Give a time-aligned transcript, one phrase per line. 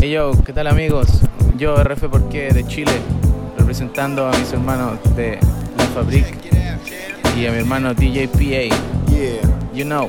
[0.00, 1.08] Hey yo, ¿qué tal amigos?
[1.56, 2.92] Yo RF Porqué de Chile,
[3.56, 5.40] representando a mis hermanos de
[5.76, 6.36] La Fabric
[7.36, 9.10] y a mi hermano DJ PA.
[9.10, 9.42] Yeah.
[9.74, 10.08] You know.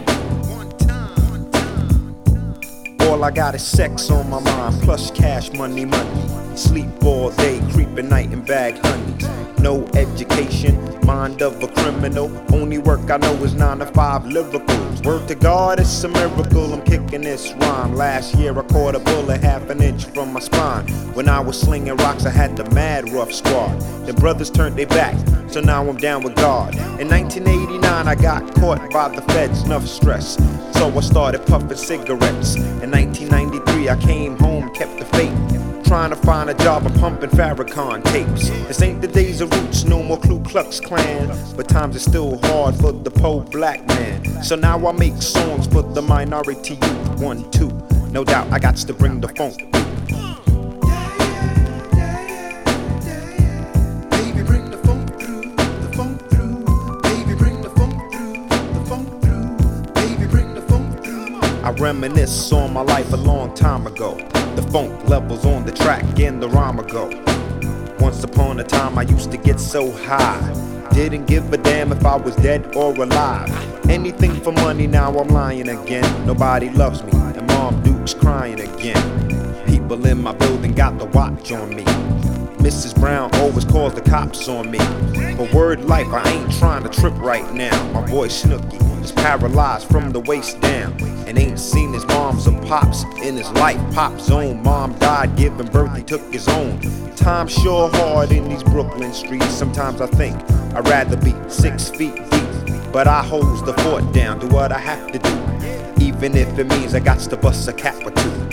[3.09, 6.55] All I got is sex on my mind, plus cash money, money.
[6.55, 9.48] Sleep all day, creep at night and bag honeys.
[9.61, 12.31] No education, mind of a criminal.
[12.53, 15.05] Only work I know is nine to five lyricals.
[15.05, 16.73] Word to God, it's a miracle.
[16.73, 17.93] I'm kicking this rhyme.
[17.93, 20.87] Last year I caught a bullet half an inch from my spine.
[21.13, 23.77] When I was slinging rocks, I had the mad rough squad.
[24.05, 25.17] The brothers turned their back,
[25.49, 26.75] so now I'm down with God.
[27.01, 30.35] In 1989, I got caught by the feds, enough stress.
[30.77, 32.55] So I started puffing cigarettes.
[32.55, 35.58] In 1993, I came home, kept the faith.
[35.89, 38.49] Trying to find a job, I'm pumping Farrakhan tapes.
[38.67, 41.35] This ain't the days of roots, no more Ku Klux Klan.
[41.57, 44.43] But times are still hard for the poor black man.
[44.43, 47.19] So now I make songs for the minority youth.
[47.19, 47.69] One, two.
[48.11, 49.63] No doubt I got to bring the funk.
[61.79, 64.15] Reminisce on my life a long time ago.
[64.55, 67.09] The funk levels on the track and the rhyme ago.
[67.99, 70.89] Once upon a time, I used to get so high.
[70.93, 73.49] Didn't give a damn if I was dead or alive.
[73.89, 76.25] Anything for money, now I'm lying again.
[76.25, 79.65] Nobody loves me, and Mom Duke's crying again.
[79.65, 81.85] People in my building got the watch on me.
[82.59, 82.93] Mrs.
[82.99, 84.79] Brown always calls the cops on me.
[85.37, 87.91] But word life, I ain't trying to trip right now.
[87.93, 90.93] My boy Snooky is paralyzed from the waist down
[91.25, 93.79] and ain't seen his moms or pops in his life.
[93.93, 96.79] Pop's own mom died giving birth, he took his own.
[97.15, 99.49] Time's sure hard in these Brooklyn streets.
[99.53, 100.35] Sometimes I think
[100.75, 102.91] I'd rather be six feet deep.
[102.91, 106.03] But I holds the fort down, do what I have to do.
[106.03, 108.48] Even if it means I got to bust a cap or two.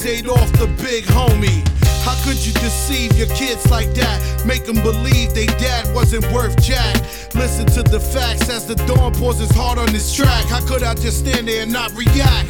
[0.00, 1.66] Seeds ate off the big homie.
[2.04, 4.44] How could you deceive your kids like that?
[4.46, 6.96] Make them believe they dad wasn't worth jack.
[7.34, 10.44] Listen to the facts as the dawn pours his heart on this track.
[10.46, 12.48] How could I just stand there and not react?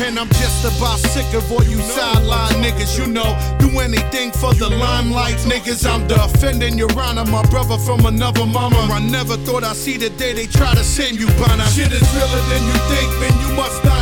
[0.00, 3.34] And I'm just about sick of all you sideline niggas, you know.
[3.58, 5.84] Do anything for the limelight, niggas.
[5.84, 8.78] I'm defending your honor, my brother from another mama.
[8.92, 11.66] I never thought I'd see the day they try to send you banner.
[11.66, 13.34] Shit is realer than you think, man.
[13.42, 13.97] You must not know.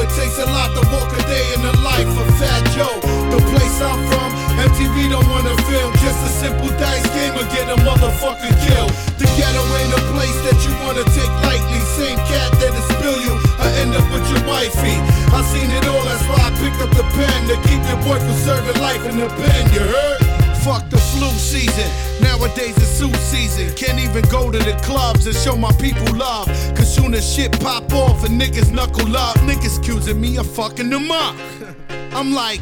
[0.00, 2.96] It takes a lot to walk a day in the life of Fat Joe.
[3.28, 5.92] The place I'm from, MTV don't wanna film.
[6.00, 8.92] Just a simple dice game or get a motherfucker killed.
[9.20, 11.80] The ghetto ain't a place that you wanna take lightly.
[12.00, 14.96] Same cat that'll spill you, I end up with your wifey.
[15.36, 18.16] I seen it all, that's why I picked up the pen to keep your boy
[18.24, 19.62] from serving life in the pen.
[19.76, 20.20] You heard?
[20.64, 22.09] Fuck the flu season.
[22.40, 23.70] Nowadays it's suit season.
[23.76, 26.46] Can't even go to the clubs and show my people love.
[26.74, 30.88] Cause soon as shit pop off and niggas knuckle up, niggas accusing me of fucking
[30.88, 31.36] them up.
[32.14, 32.60] I'm like,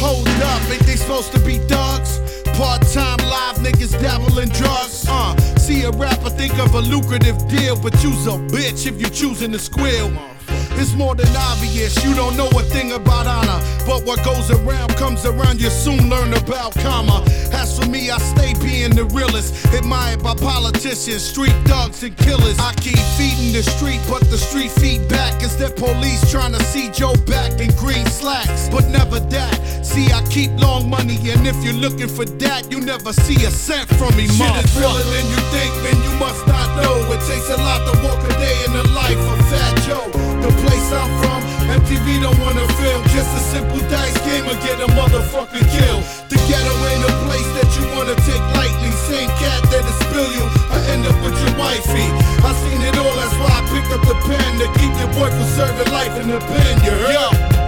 [0.00, 2.42] hold up, ain't they supposed to be thugs?
[2.56, 5.04] Part time live niggas dabble in drugs.
[5.06, 9.10] Uh, see a rapper think of a lucrative deal, but you's a bitch if you
[9.10, 10.10] choosing to squeal.
[10.78, 13.60] It's more than obvious, you don't know a thing about honor.
[13.84, 17.24] But what goes around comes around, you soon learn about karma.
[17.52, 19.66] As for me, I stay being the realest.
[19.74, 22.58] Admired by politicians, street thugs, and killers.
[22.60, 25.42] I keep feeding the street, but the street feed back.
[25.42, 28.68] Is that police trying to see Joe back in green slacks?
[28.68, 29.84] But never that.
[29.84, 33.50] See, I keep long money, and if you're looking for that, you never see a
[33.50, 35.98] cent from me, Shit is realer than you think, man.
[36.06, 36.94] You must not know.
[37.10, 40.17] It takes a lot to walk a day in the life of Fat Joe.
[40.42, 41.40] The place I'm from,
[41.80, 43.02] MTV don't wanna feel.
[43.14, 46.04] Just a simple dice game or get a motherfucker killed.
[46.30, 48.90] The ghetto ain't a place that you wanna take lightly.
[49.10, 52.08] Same cat that'll spill you, I end up with your wifey.
[52.44, 55.28] I seen it all, that's why I picked up the pen to keep your boy
[55.30, 56.72] from serving life in the pen.
[56.84, 57.14] You heard?
[57.14, 57.26] Yo,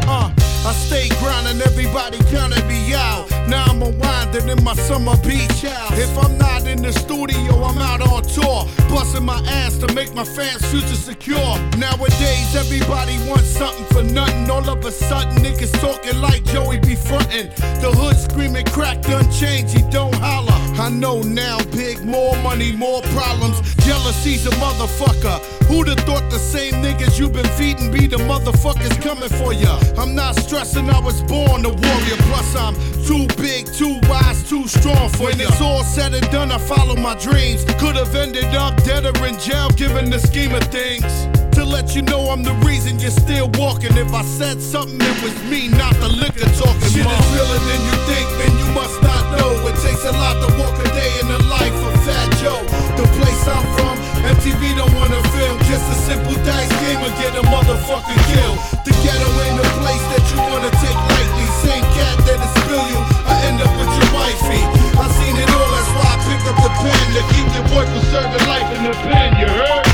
[0.09, 0.40] uh.
[0.62, 3.27] I stay grinding, everybody counting me out.
[3.49, 5.99] Now I'm unwinding in my summer beach house.
[5.99, 8.67] If I'm not in the studio, I'm out on tour.
[8.91, 11.57] Busting my ass to make my fans' future secure.
[11.79, 14.51] Nowadays, everybody wants something for nothing.
[14.51, 17.49] All of a sudden, niggas talking like Joey be frontin'.
[17.81, 20.61] The hood screaming, crack done change, he don't holler.
[20.79, 23.61] I know now, big, more money, more problems.
[23.85, 25.41] Jealousy's a motherfucker.
[25.71, 29.79] Who'd have thought the same niggas you been feeding be the motherfuckers coming for ya?
[29.97, 32.17] I'm not stressing, I was born a warrior.
[32.26, 32.75] Plus, I'm
[33.06, 36.97] too big, too wise, too strong for When it's all said and done, I follow
[36.97, 37.64] my dreams.
[37.79, 41.40] Could have ended up dead or in jail, given the scheme of things.
[41.81, 43.97] Let you know I'm the reason you're still walking.
[43.97, 46.93] If I said something, it was me, not the liquor talking.
[46.93, 49.49] Shit is realer than you think, then you must not know.
[49.65, 52.61] It takes a lot to walk a day in the life of Fat Joe.
[53.00, 53.97] The place I'm from,
[54.29, 55.56] MTV don't wanna film.
[55.73, 58.61] Just a simple dice game and get a motherfucking kill.
[58.85, 61.49] The ghetto ain't a place that you wanna take lightly.
[61.65, 64.61] Same cat that'll spill you, I end up with your wifey.
[65.00, 67.88] I seen it all, that's why I picked up the pen to keep your boy
[67.88, 69.33] from serving life in the pen.
[69.41, 69.90] You heard?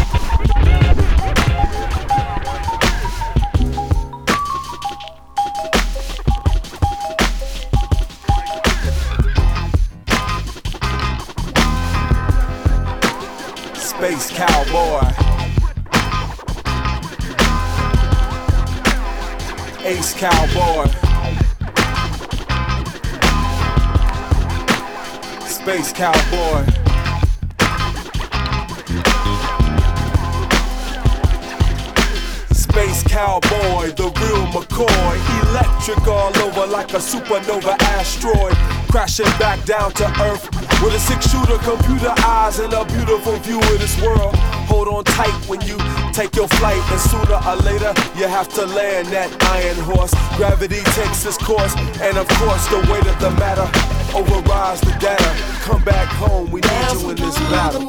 [14.37, 15.01] Cowboy.
[19.83, 20.87] Ace Cowboy.
[25.47, 26.67] Space Cowboy.
[32.53, 35.49] Space Cowboy, the real McCoy.
[35.49, 38.55] Electric all over like a supernova asteroid.
[38.91, 43.59] Crashing back down to Earth with a six shooter, computer eyes, and a beautiful view
[43.59, 44.35] of this world.
[44.69, 45.79] Hold on tight when you
[46.13, 50.13] take your flight, and sooner or later you have to land that iron horse.
[50.37, 53.69] Gravity takes its course, and of course, the weight of the matter
[54.17, 55.31] overrides the data.
[55.63, 57.89] Come back home, we need you in this battle.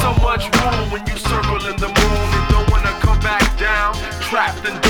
[0.00, 3.94] So much room when you circle in the moon and don't wanna come back down,
[4.20, 4.89] trapped and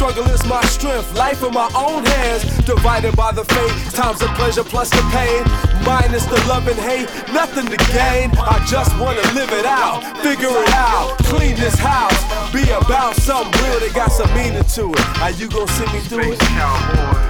[0.00, 2.42] struggle is my strength, life in my own hands.
[2.64, 5.44] Divided by the fate, times of pleasure plus the pain.
[5.84, 8.30] Minus the love and hate, nothing to gain.
[8.40, 11.18] I just wanna live it out, figure it out.
[11.24, 12.16] Clean this house,
[12.50, 15.04] be about something real that got some meaning to it.
[15.20, 16.56] How you gonna see me through Space it?
[16.56, 17.20] cowboy.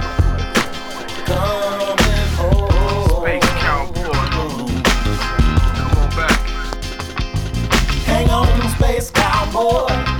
[1.27, 3.09] Coming home.
[3.19, 4.13] Space cowboy.
[5.75, 6.39] Come on back.
[8.07, 8.47] Hang on,
[8.77, 10.10] space cowboy.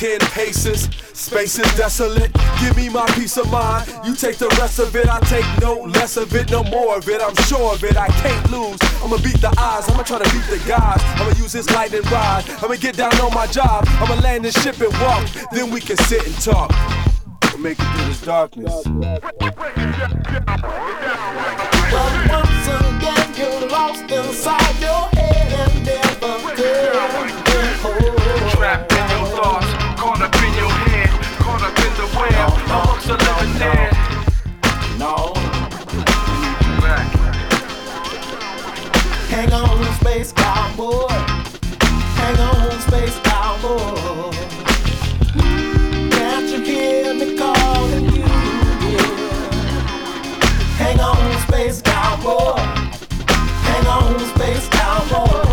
[0.00, 2.32] 10 paces, space is desolate.
[2.58, 3.86] Give me my peace of mind.
[4.02, 7.06] You take the rest of it, I take no less of it, no more of
[7.06, 7.20] it.
[7.20, 8.89] I'm sure of it, I can't lose.
[9.10, 11.02] I'ma beat the odds, I'ma try to beat the guys.
[11.18, 13.84] I'ma use this lightning rod, I'ma get down on my job.
[13.98, 16.70] I'ma land this ship and walk, then we can sit and talk.
[17.50, 18.72] We'll make it through this darkness.
[18.86, 19.34] But
[22.30, 27.26] once again, you're lost inside your head and never coming
[27.82, 28.50] home.
[28.50, 29.66] Trapped in your thoughts,
[29.98, 31.10] caught up in your head,
[31.42, 33.90] caught up in the web, amongst the living dead.
[35.00, 35.39] No.
[39.40, 41.08] Hang on, space cowboy.
[41.08, 44.30] Hang on, space cowboy.
[46.10, 48.20] Can't you hear me calling you?
[48.20, 49.06] Yeah.
[50.76, 52.60] Hang on, space cowboy.
[53.64, 55.49] Hang on, space cowboy.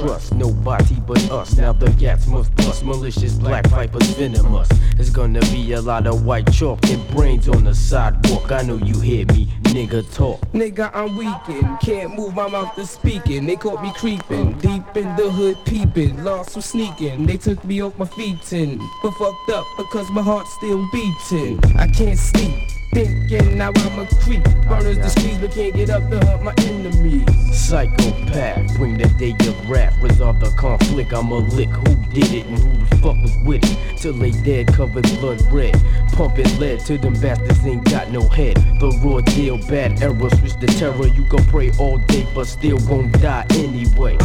[0.00, 1.56] Trust nobody but us.
[1.56, 4.68] Now the gats must bust, malicious black vipers venomous.
[4.96, 8.50] There's gonna be a lot of white chalk and brains on the sidewalk.
[8.52, 10.40] I know you hear me, nigga talk.
[10.52, 11.80] Nigga, I'm weakened.
[11.80, 13.46] Can't move my mouth to speaking.
[13.46, 14.58] They caught me creeping.
[14.58, 16.24] Deep in the hood peeping.
[16.24, 17.26] Lost from sneaking.
[17.26, 21.60] They took me off my feet and but fucked up because my heart's still beating.
[21.76, 22.79] I can't sleep.
[22.92, 24.42] Thinking now I'm a creep.
[24.68, 27.24] Burners the streets but can't get up to hunt my enemies.
[27.56, 31.12] Psychopath, bring the day of rap, resolve the conflict.
[31.12, 31.68] I'm a lick.
[31.68, 33.98] Who did it and who the fuck was with it?
[33.98, 35.80] Till they dead, covered blood red.
[36.12, 38.56] Pumping lead to them bastards ain't got no head.
[38.80, 41.06] The raw deal, bad error, switch the terror.
[41.06, 44.16] You can pray all day, but still gon' die anyway.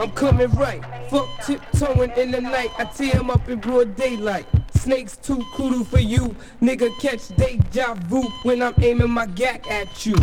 [0.00, 0.80] I'm coming right.
[1.10, 2.70] Fuck tiptoeing in the night.
[2.78, 4.46] I tear 'em up in broad daylight.
[4.74, 6.36] Snakes too cruel for you.
[6.62, 10.14] Nigga catch deja vu when I'm aiming my gack at you.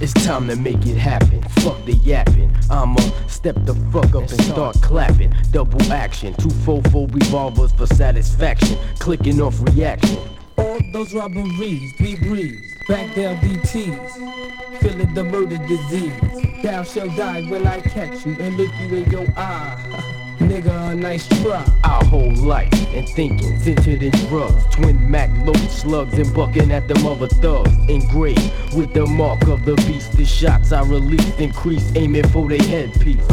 [0.00, 1.42] It's time to make it happen.
[1.60, 2.50] Fuck the yapping.
[2.70, 5.34] I'ma step the fuck up and start clapping.
[5.50, 6.32] Double action.
[6.34, 8.78] Two four four revolvers for satisfaction.
[9.00, 10.18] Clicking off reaction.
[10.56, 12.74] All those robberies, we breeze.
[12.88, 14.12] Back down DTs.
[14.80, 16.39] Feeling the murder disease.
[16.62, 19.78] Thou shall die when I catch you and look you in your eye.
[20.40, 21.64] Nigga, a nice try.
[21.84, 24.64] Our whole life and thinking centered in drugs.
[24.74, 27.70] Twin Mac load slugs and bucking at the mother thugs.
[27.88, 30.12] Engraved with the mark of the beast.
[30.12, 33.26] The shots I release increase, aiming for their headpiece.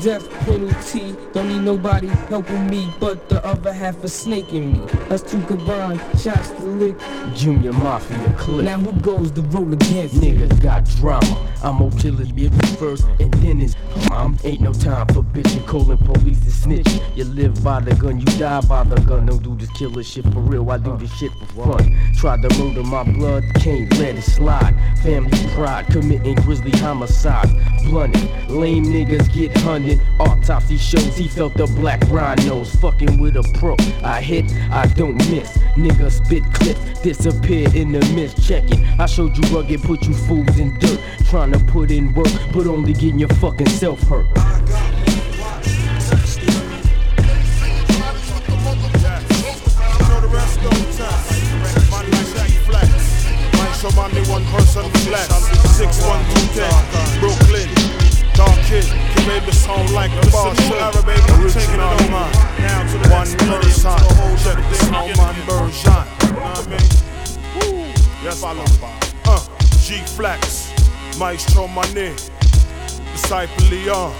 [0.00, 1.16] Death penalty.
[1.32, 4.80] Don't need nobody helping me, but the other half of snake in me.
[5.10, 6.96] Us two combined, shots to lick.
[7.34, 8.64] Junior Mafia clip.
[8.64, 10.16] Now who goes to roll against?
[10.16, 11.52] Niggas got drama.
[11.62, 13.74] I'm gonna kill it bitch first and then it's
[14.08, 14.38] mom.
[14.44, 17.16] Ain't no time for bitching, calling police and snitching.
[17.16, 19.26] You live by the gun, you die by the gun.
[19.26, 20.70] Don't do this killer shit for real.
[20.70, 21.98] I do this shit for fun.
[22.16, 24.74] Tried to murder my blood, can't let it slide.
[25.02, 27.52] Family pride, committing grisly homicides.
[27.84, 29.95] Blunted, lame niggas get hunted.
[30.18, 32.74] Autopsy shows he felt the black rhinos.
[32.76, 33.76] Fucking with a pro.
[34.02, 35.56] I hit, I don't miss.
[35.76, 38.46] Nigga spit clips, disappear in the mist.
[38.46, 38.80] Check it.
[38.98, 41.00] I showed you rugged, put you fools in dirt.
[41.28, 44.26] Trying to put in work, but only getting your fucking self hurt.
[51.90, 53.16] My nice Jack Flex.
[53.80, 55.28] Show my one person flex.
[55.76, 57.75] 61210, Brooklyn.
[58.36, 60.76] Dark kid, can made the song like the bar should.
[60.76, 62.32] Arab baby, I'm taking it on mine.
[62.60, 63.96] Down to the one person.
[64.44, 66.04] Check this on my version.
[66.20, 67.06] You know what I mean?
[68.22, 68.64] Yes, I follow.
[69.24, 69.40] Uh,
[69.80, 70.68] G Flex.
[71.18, 72.12] Maestro Mané.
[73.12, 74.12] Disciple Leon.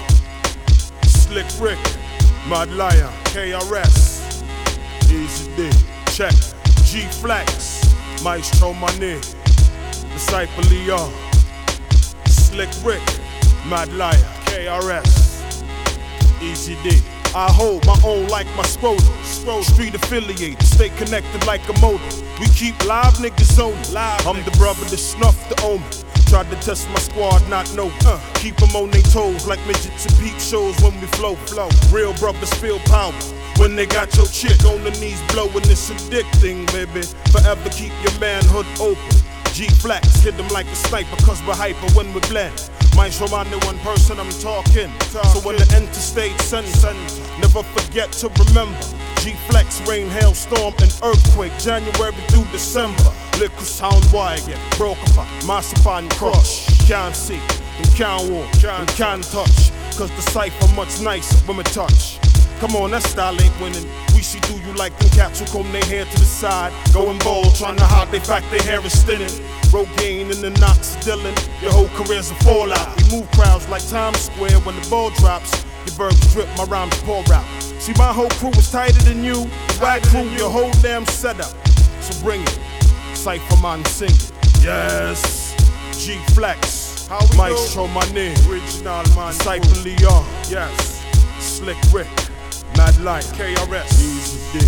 [1.02, 1.78] Slick Rick.
[2.48, 3.12] Mad Lion.
[3.34, 4.42] KRS.
[5.12, 5.70] Easy D.
[6.06, 6.32] Check.
[6.84, 7.84] G Flex.
[8.24, 9.20] Maestro Mané.
[10.14, 11.12] Disciple Leon.
[12.26, 13.02] Slick Rick.
[13.68, 14.20] Mad Lion.
[14.46, 15.42] KRS.
[16.40, 17.02] Easy D.
[17.34, 19.12] I hold my own like my scrotum.
[19.62, 22.02] Street affiliated, stay connected like a motor.
[22.40, 23.74] We keep live niggas on.
[24.26, 25.84] I'm the brother that snuffed the omen.
[26.26, 27.90] Tried to test my squad, not know.
[28.04, 31.34] Uh, keep them on their toes like midgets and peep shows when we flow.
[31.34, 31.68] flow.
[31.90, 33.12] Real brothers feel power.
[33.58, 37.02] When they got your chick on the knees blowing this addicting, baby.
[37.32, 39.25] Forever keep your manhood open.
[39.52, 42.70] G flex, hit them like a sniper, cause we're hyper when we blend.
[42.96, 44.90] My new one person I'm talking.
[45.10, 46.84] So when the interstate sends,
[47.38, 48.80] never forget to remember.
[49.20, 51.52] G flex, rain, hail, storm, and earthquake.
[51.58, 53.12] January through December.
[53.38, 54.02] Liquor sound
[54.46, 55.28] get broke apart.
[55.28, 56.66] Uh, massive crush.
[56.88, 57.40] Can't see,
[57.78, 59.70] and can't walk, and can't touch.
[59.98, 62.18] Cause the cipher much nicer when we touch.
[62.60, 63.84] Come on, that style ain't winning.
[64.14, 66.72] We should do you like them cats who comb their hair to the side.
[66.94, 69.28] Going bold, trying to hide they fact their hair is thinning.
[69.68, 71.36] Rogaine in the Knox Dylan.
[71.60, 72.96] Your whole career's a fallout.
[72.96, 75.52] We move crowds like Times Square when the ball drops.
[75.84, 77.44] Your verbs drip, my rhymes pour out.
[77.78, 79.44] See, my whole crew is tighter than you.
[79.80, 81.52] Whack crew, your whole damn setup.
[82.00, 82.58] So bring it.
[83.12, 84.32] Cypher man sing it.
[84.62, 85.54] Yes.
[85.92, 87.06] G Flex.
[87.08, 88.36] How we Maestro my name.
[88.48, 89.32] Original man.
[89.32, 90.24] Cypher Leon.
[90.48, 91.04] Yes.
[91.38, 92.08] Slick Rick.
[92.76, 93.24] Mad Light.
[93.24, 94.00] KRS.
[94.00, 94.66] Easy D.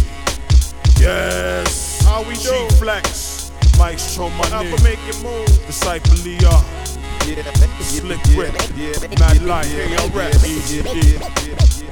[1.01, 2.03] Yes.
[2.05, 2.51] How we do?
[2.71, 3.53] G-Flex.
[3.79, 4.71] Maestro my name.
[4.83, 5.47] make it move.
[5.67, 6.88] Disciple Leon.
[7.83, 8.53] Slick Rick.
[9.19, 9.67] Mad Light.
[9.67, 10.47] KRS.
[10.47, 11.19] Easy D.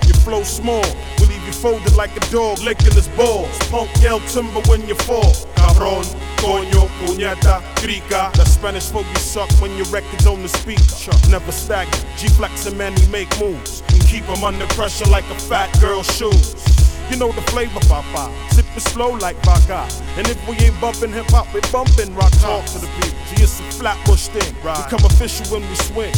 [0.07, 0.85] You flow small,
[1.19, 3.59] we leave you folded like a dog licking his balls.
[3.71, 5.35] Punk yell timber when you fall.
[5.57, 6.05] Cabron,
[6.38, 8.31] coño, puñeta, crica.
[8.35, 11.11] The Spanish folk you suck when your record's on the speaker.
[11.28, 13.83] Never stagnant, G flex and man, he make moves.
[13.88, 16.75] And keep him under pressure like a fat girl's shoes.
[17.10, 18.32] You know the flavor, papa.
[18.50, 19.86] Sip it slow like vodka.
[20.16, 22.32] And if we ain't bumping hip hop, we bumping rock.
[22.40, 23.18] Talk to the people.
[23.26, 24.54] See, it's a flatbush thing.
[24.54, 26.14] Become official when we swing.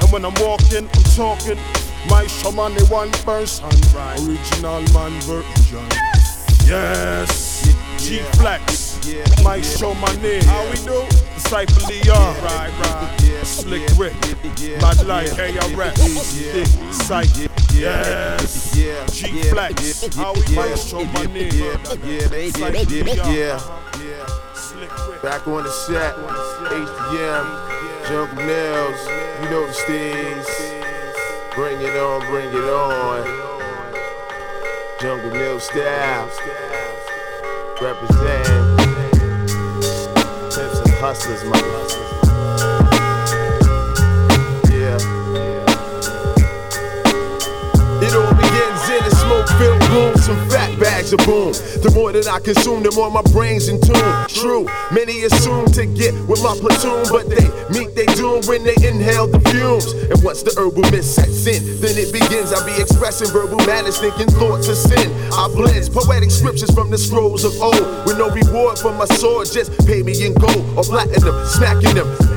[0.00, 1.58] And when I'm walking, I'm talking.
[2.08, 3.66] My shaman, the one person.
[4.24, 5.86] Original man version.
[6.66, 7.62] Yes.
[7.98, 9.00] G Flex.
[9.42, 10.42] My show my name.
[10.44, 11.04] How we do?
[11.34, 12.36] Disciple Leon.
[12.42, 13.44] Right, right.
[13.44, 14.14] Slick Rick.
[14.80, 15.28] Mad Light.
[15.30, 16.92] KRS.
[16.92, 17.53] Psych.
[17.74, 18.72] Yes.
[19.12, 20.14] G Flex.
[20.16, 20.40] How we
[20.76, 21.52] show my name.
[21.54, 22.28] Yeah,
[23.98, 24.28] Leon.
[24.54, 25.22] Slick Rick.
[25.22, 27.46] Back on the set, HDM,
[28.08, 29.00] Jungle Nails,
[29.42, 30.46] you know the steez.
[31.54, 33.24] Bring it on, bring it on.
[35.00, 36.30] Jungle Mill style.
[37.80, 38.46] Represent.
[40.54, 42.03] Pimps and hustlers, my mother.
[50.18, 51.52] Some fat bags of boom.
[51.82, 54.14] The more that I consume, the more my brain's in tune.
[54.26, 58.74] True, many assume to get with my platoon, but they meet they doom when they
[58.82, 59.92] inhale the fumes.
[60.10, 62.52] And once the herbal mist sets in, then it begins.
[62.52, 65.06] I be expressing verbal madness, thinking thoughts of sin.
[65.30, 69.46] I blend poetic scriptures from the scrolls of old, with no reward for my sword,
[69.46, 72.33] just pay me in gold or platinum, smacking them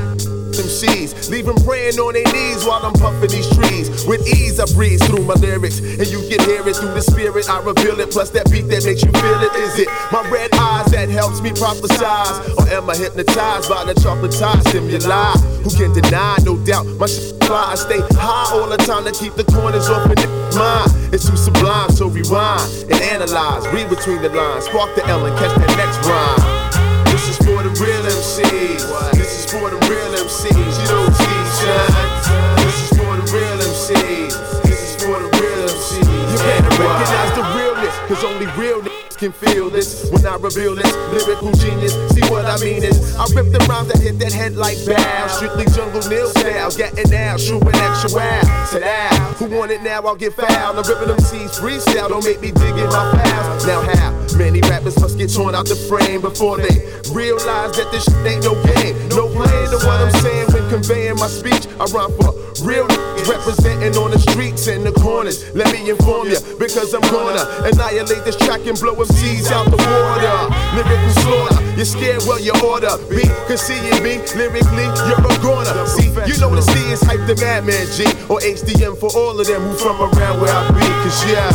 [0.58, 1.30] MCs.
[1.30, 4.04] Leave them praying on their knees while I'm puffing these trees.
[4.06, 7.48] With ease, I breeze through my lyrics, and you can hear it through the spirit.
[7.48, 9.54] I reveal it, plus that beat that makes you feel it.
[9.54, 12.36] Is it my red eyes that helps me prophesize?
[12.58, 15.32] Or am I hypnotized by the chocolate stimuli?
[15.62, 16.36] Who can deny?
[16.42, 17.72] No doubt, my shit fly.
[17.72, 20.16] I stay high all the time to keep the corners off in
[20.56, 20.90] mind.
[21.12, 23.66] It's too sublime, so rewind and analyze.
[23.72, 27.04] Read between the lines, spark the L and catch that next rhyme.
[27.06, 29.17] This is for the real MCs.
[29.48, 30.52] For the real MCs.
[30.52, 32.56] You know T-shine.
[32.66, 34.47] This is for the real MCs.
[36.28, 40.10] You better recognize the realness, cause only real niggas can feel this.
[40.10, 43.88] When I reveal this lyrical genius, see what I mean is I rip the rhymes
[43.88, 45.26] that hit that head like bow.
[45.26, 48.66] Strictly jungle nil style, getting out, shooting wow.
[48.70, 50.02] To that, who want it now?
[50.02, 50.78] I'll get foul.
[50.78, 53.66] I'm ripping them C's freestyle, don't make me dig in my pals.
[53.66, 54.12] Now how?
[54.36, 58.44] Many rappers must get torn out the frame before they realize that this shit ain't
[58.44, 58.94] no game.
[59.10, 61.66] No playing to what I'm saying when conveying my speech.
[61.80, 62.30] I rhyme for
[62.62, 62.86] real
[63.28, 65.54] representing on the streets and the corners.
[65.54, 69.76] Let me inform you, because I'm gonna annihilate this track and blow MCs out the
[69.78, 70.38] water.
[70.74, 72.96] Lyrical slaughter, you're scared, well, you order.
[73.10, 73.22] B,
[73.56, 75.86] seeing me lyrically, you're a goner.
[75.86, 79.46] See, you know the C is hype the madman G, or HDM for all of
[79.46, 80.86] them who from around where I be.
[81.04, 81.50] Cause yeah,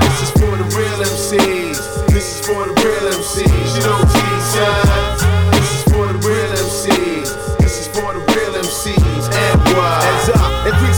[0.00, 2.08] this is for the real MCs.
[2.14, 3.68] This is for the real MCs.
[3.76, 5.52] You know T-Shine.
[5.52, 7.58] This is for the real MCs.
[7.58, 9.24] This is for the real MCs.
[9.32, 10.02] And why?
[10.06, 10.50] As I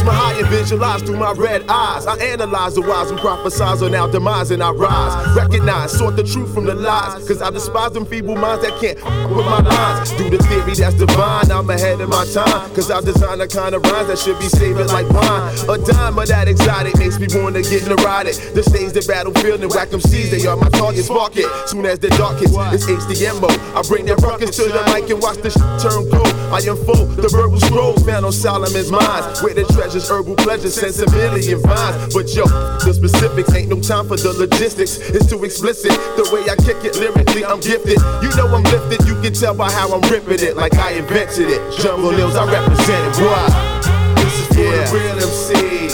[0.03, 3.95] increase my and visualize through my red eyes, I analyze the wise and prophesize on
[3.95, 5.37] our demise and I rise.
[5.37, 7.27] Recognize, sort the truth from the lies.
[7.27, 8.99] Cause I despise them feeble minds that can't
[9.31, 10.11] with my lines.
[10.13, 12.75] Do the theory that's divine, I'm ahead of my time.
[12.75, 15.55] Cause I design the kind of rhymes that should be savored like wine.
[15.69, 18.37] A dime of that exotic makes me wanna get neurotic.
[18.55, 21.05] The stage, the battlefield, and whack them seeds, they are my target.
[21.05, 23.51] Spark it, soon as the dark hits, it's HDMO.
[23.77, 26.33] I bring that ruckus to the mic and watch the shit turn cold.
[26.53, 29.43] I unfold the verbal scrolls found on Solomon's minds.
[29.43, 32.15] Where the treasures, herbal pleasures, sense and vines.
[32.15, 34.97] But yo, the specifics ain't no time for the logistics.
[34.97, 35.93] It's too explicit.
[36.17, 38.01] The way I kick it lyrically, I'm gifted.
[38.23, 41.51] You know I'm lifted, you can tell by how I'm ripping it, like I invented
[41.51, 41.61] it.
[41.79, 43.21] Jungle Hills, I represent it.
[43.21, 44.15] Why?
[44.17, 45.92] This is for the real MCs.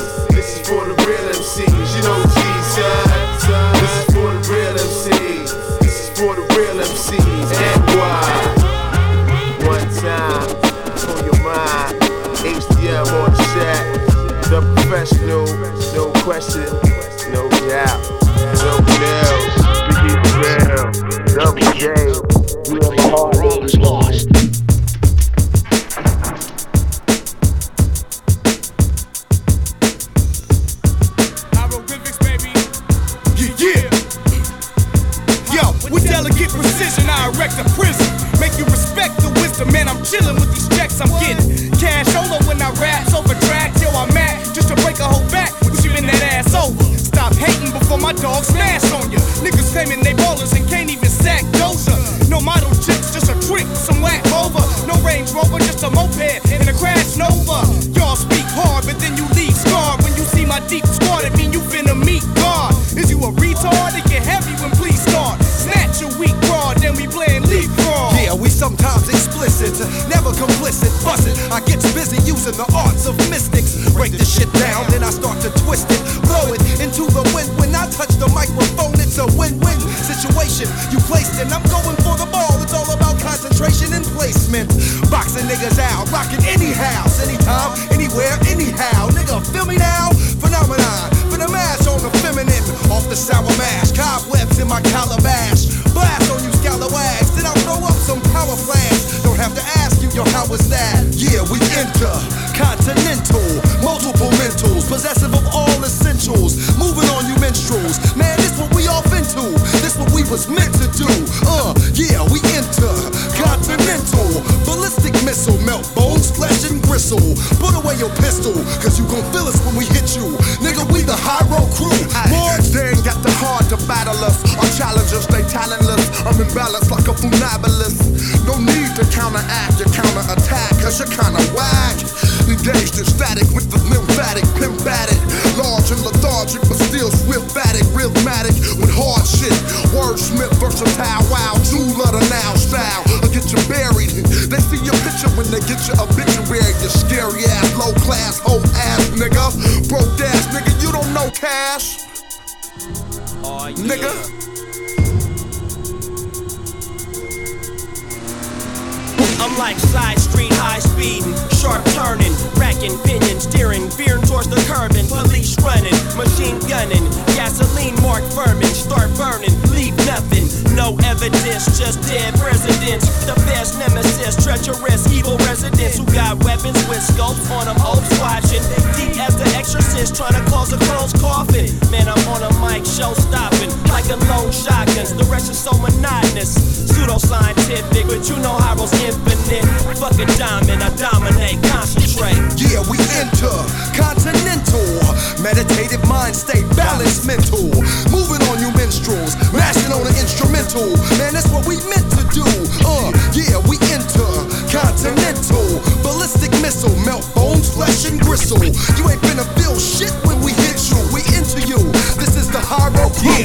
[16.29, 16.88] Question,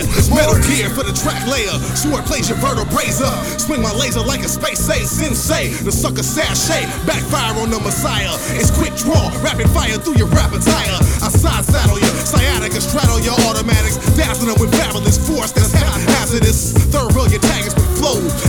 [0.02, 1.74] it's metal gear for the track layer.
[1.94, 3.44] Sword plays your vertebrae up.
[3.62, 5.70] Swing my laser like a space say sensei.
[5.84, 6.86] The sucker sashay.
[7.06, 8.34] backfire on the messiah.
[8.58, 10.98] It's quick draw, rapid fire through your rap attire.
[11.22, 13.98] I side saddle you, sciatica straddle your automatics.
[14.18, 16.74] Dazzling them with fabulous force that's hazardous.
[16.90, 17.83] Thorough your taggers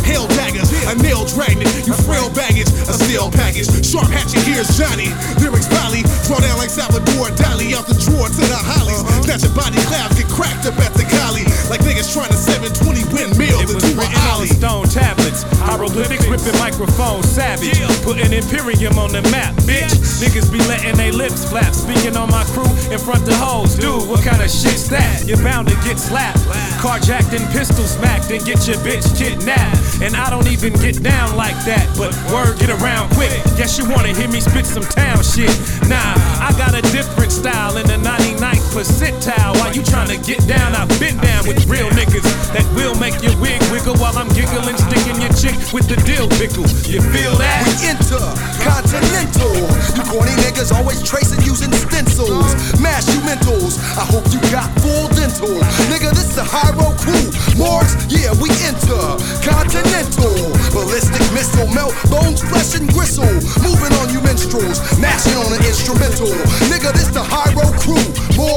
[0.03, 0.71] hail daggers.
[0.91, 3.71] A nail dragnet, you frail baggage, a steel package.
[3.87, 5.15] Sharp hatchet, here's Johnny.
[5.39, 9.03] Lyrics valley, draw down like Salvador Dali out the drawer to the hollies.
[9.25, 11.47] Snatch your body clouds, get cracked up at the galley.
[11.71, 15.45] Like niggas trying to 720 windmill into an written on stone tablets.
[15.65, 17.81] Hieroglyphics ripping microphones, savage.
[18.03, 19.93] Putting Imperium on the map, bitch.
[20.21, 21.73] Niggas be letting they lips flap.
[21.75, 23.75] Speaking on my crew in front of hoes.
[23.75, 25.25] Dude, what kind of shit's that?
[25.27, 26.45] You're bound to get slapped.
[26.83, 30.03] Carjacked and pistol smacked and get your bitch kidnapped.
[30.03, 31.89] And I don't even get down like that.
[31.97, 33.33] But word get around quick.
[33.57, 35.53] Guess you wanna hear me spit some town shit.
[35.89, 39.55] Nah, I got a different style in the 99th percentile.
[39.63, 43.15] While you trying to get down, I've been down with real niggas that will make
[43.23, 46.67] your wig wiggle while I'm giggling, sticking your chick with the dill pickle.
[46.91, 47.63] You feel that?
[47.71, 48.27] We enter
[48.67, 49.55] continental.
[49.95, 52.51] You corny niggas always tracing using stencils.
[52.83, 53.79] Mash you mentals.
[53.95, 55.55] I hope you got full dental.
[55.87, 57.31] Nigga, this the high road crew.
[57.55, 58.99] Morgs, yeah, we enter
[59.47, 60.35] continental.
[60.75, 63.31] Ballistic missile, melt bones, flesh and gristle.
[63.63, 66.35] Moving on you minstrels, mashing on an instrumental.
[66.67, 68.03] Nigga, this the high road crew.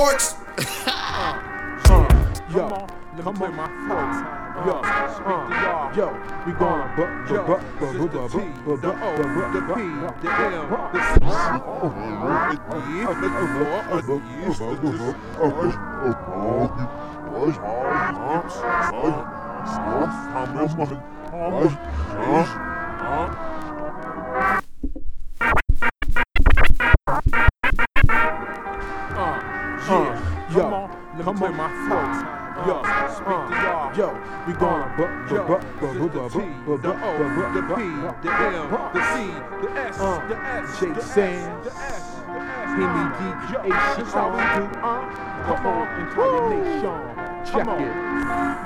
[0.08, 0.36] Morgs.
[2.56, 2.64] Yo,
[3.24, 4.06] come on, my flow.
[4.66, 4.76] Yo,
[5.28, 6.08] uh, yo,
[6.46, 9.18] we gonna bu- bu- bu- bu- bu- bu- bu- bu- the O,
[9.52, 9.80] the P,
[10.24, 11.20] the M, the C.
[22.20, 23.57] Yeah,
[34.48, 37.20] We gonna b b b the O,
[37.52, 37.84] the P,
[38.24, 39.28] the L, the C,
[39.62, 43.22] the S, the S, Jake Sands, the S, the S, Henny D,
[43.66, 45.04] H, that's how we do, uh,
[45.44, 45.88] come on.
[45.88, 48.08] and try your nation check it.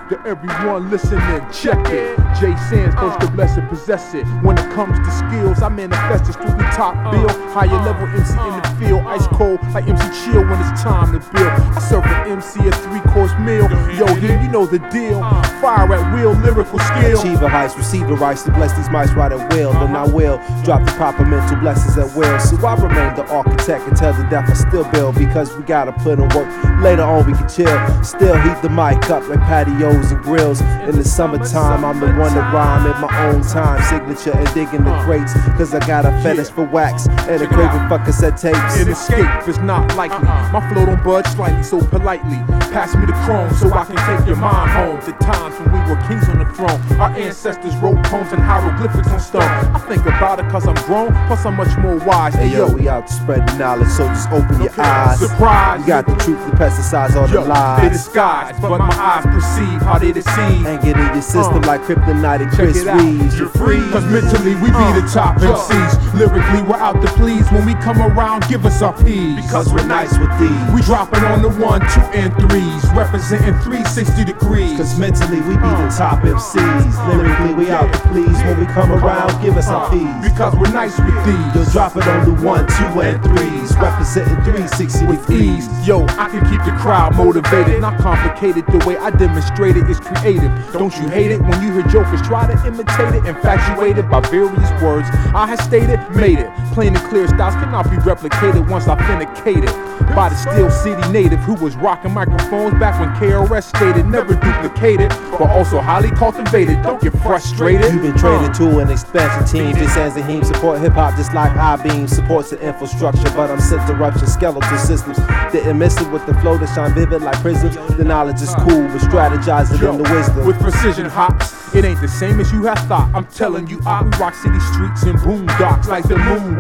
[0.10, 1.22] To everyone listening,
[1.54, 2.18] check it.
[2.40, 3.14] Jay Sands, uh.
[3.14, 4.26] supposed to bless and possess it.
[4.44, 7.12] When it comes to skills, I manifest it strictly top uh.
[7.12, 7.30] bill.
[7.52, 8.80] Higher level MC in the uh.
[8.80, 11.48] field, ice cold like MC Chill when it's time to build.
[11.48, 13.70] I serve an MC a three course meal.
[13.96, 15.22] Yo, yeah, you know the deal.
[15.62, 17.20] Fire at will, lyrical skill.
[17.20, 19.72] Achiever heights, receiver rights to bless these mics right at will.
[19.74, 20.64] Then I will uh-huh.
[20.64, 22.40] drop the proper mental blessings at will.
[22.40, 26.20] So I remain the architect until the death I still build because we gotta put
[26.20, 26.50] in work.
[26.82, 28.04] Later on we can chill.
[28.04, 30.62] Still heat the mic up like patios and grills.
[30.88, 33.82] In the summertime, I'm the one to rhyme at my own time.
[33.84, 35.34] Signature and digging the crates.
[35.58, 38.80] Cause I got a fetish for wax and a craving for cassette tapes.
[38.80, 40.18] An escape is not likely.
[40.18, 40.60] Uh-huh.
[40.60, 42.38] My flow don't budge slightly, so politely.
[42.72, 45.80] Pass me the chrome so I can take your mind home to times when we
[45.92, 46.80] were kings on the throne.
[47.00, 49.42] Our ancestors wrote poems and hieroglyphics on stone.
[49.42, 52.34] I think about it cause I'm grown, plus I'm much more wise.
[52.36, 55.20] Hey yo, we out to spread the knowledge, so just open your eyes.
[55.20, 55.82] Surprise.
[55.82, 57.92] We got the truth, the pesticides, all the Yo, they lies.
[57.92, 60.66] disguise, but my eyes perceive how they deceive.
[60.66, 62.86] And get in your system uh, like kryptonite and Chris.
[62.86, 63.38] Reeves.
[63.40, 63.82] You're free.
[63.92, 65.54] Cause mentally we be uh, the top uh.
[65.54, 66.14] MCs.
[66.14, 67.50] Lyrically we're out to please.
[67.52, 69.42] When we come around, give us our P's.
[69.46, 70.62] Because we're nice with these.
[70.74, 72.84] We dropping on the one, two, and threes.
[72.94, 74.78] Representing 360 degrees.
[74.78, 76.94] Cause mentally we be the top MCs.
[77.08, 78.38] Lyrically we out to please.
[78.46, 80.06] When we come around, give us our P's.
[80.22, 81.56] Because we're nice with these.
[81.56, 83.76] You'll drop it on the one, two, and threes.
[83.78, 85.68] Representing 360 with ease.
[85.88, 87.82] Yo, I can keep the crowd motivated.
[87.82, 90.52] Not complicated, the way I demonstrate it is creative.
[90.74, 93.26] Don't you hate it when you hear jokers try to imitate it?
[93.26, 95.08] Infatuated by various words.
[95.34, 96.50] I have stated, made it.
[96.74, 99.70] Plain and clear styles cannot be replicated once authenticated.
[100.16, 105.10] By the Steel City native who was rocking microphones back when KRS stated never duplicated,
[105.32, 106.82] but also highly cultivated.
[106.82, 107.94] Don't get frustrated.
[107.94, 108.54] You've been traded uh.
[108.54, 109.76] to an expansion team.
[109.76, 113.30] Just as a heme support hip hop, just like I-beam supports the infrastructure.
[113.36, 115.18] But I'm set to rupture skeletal systems.
[115.52, 117.76] Didn't miss it with the flow to shine vivid like prisms.
[117.96, 120.46] The knowledge is cool, but strategizing in the wisdom.
[120.46, 123.10] With precision hops, it ain't the same as you have thought.
[123.14, 126.16] I'm telling you, I we rock city streets and boondocks like the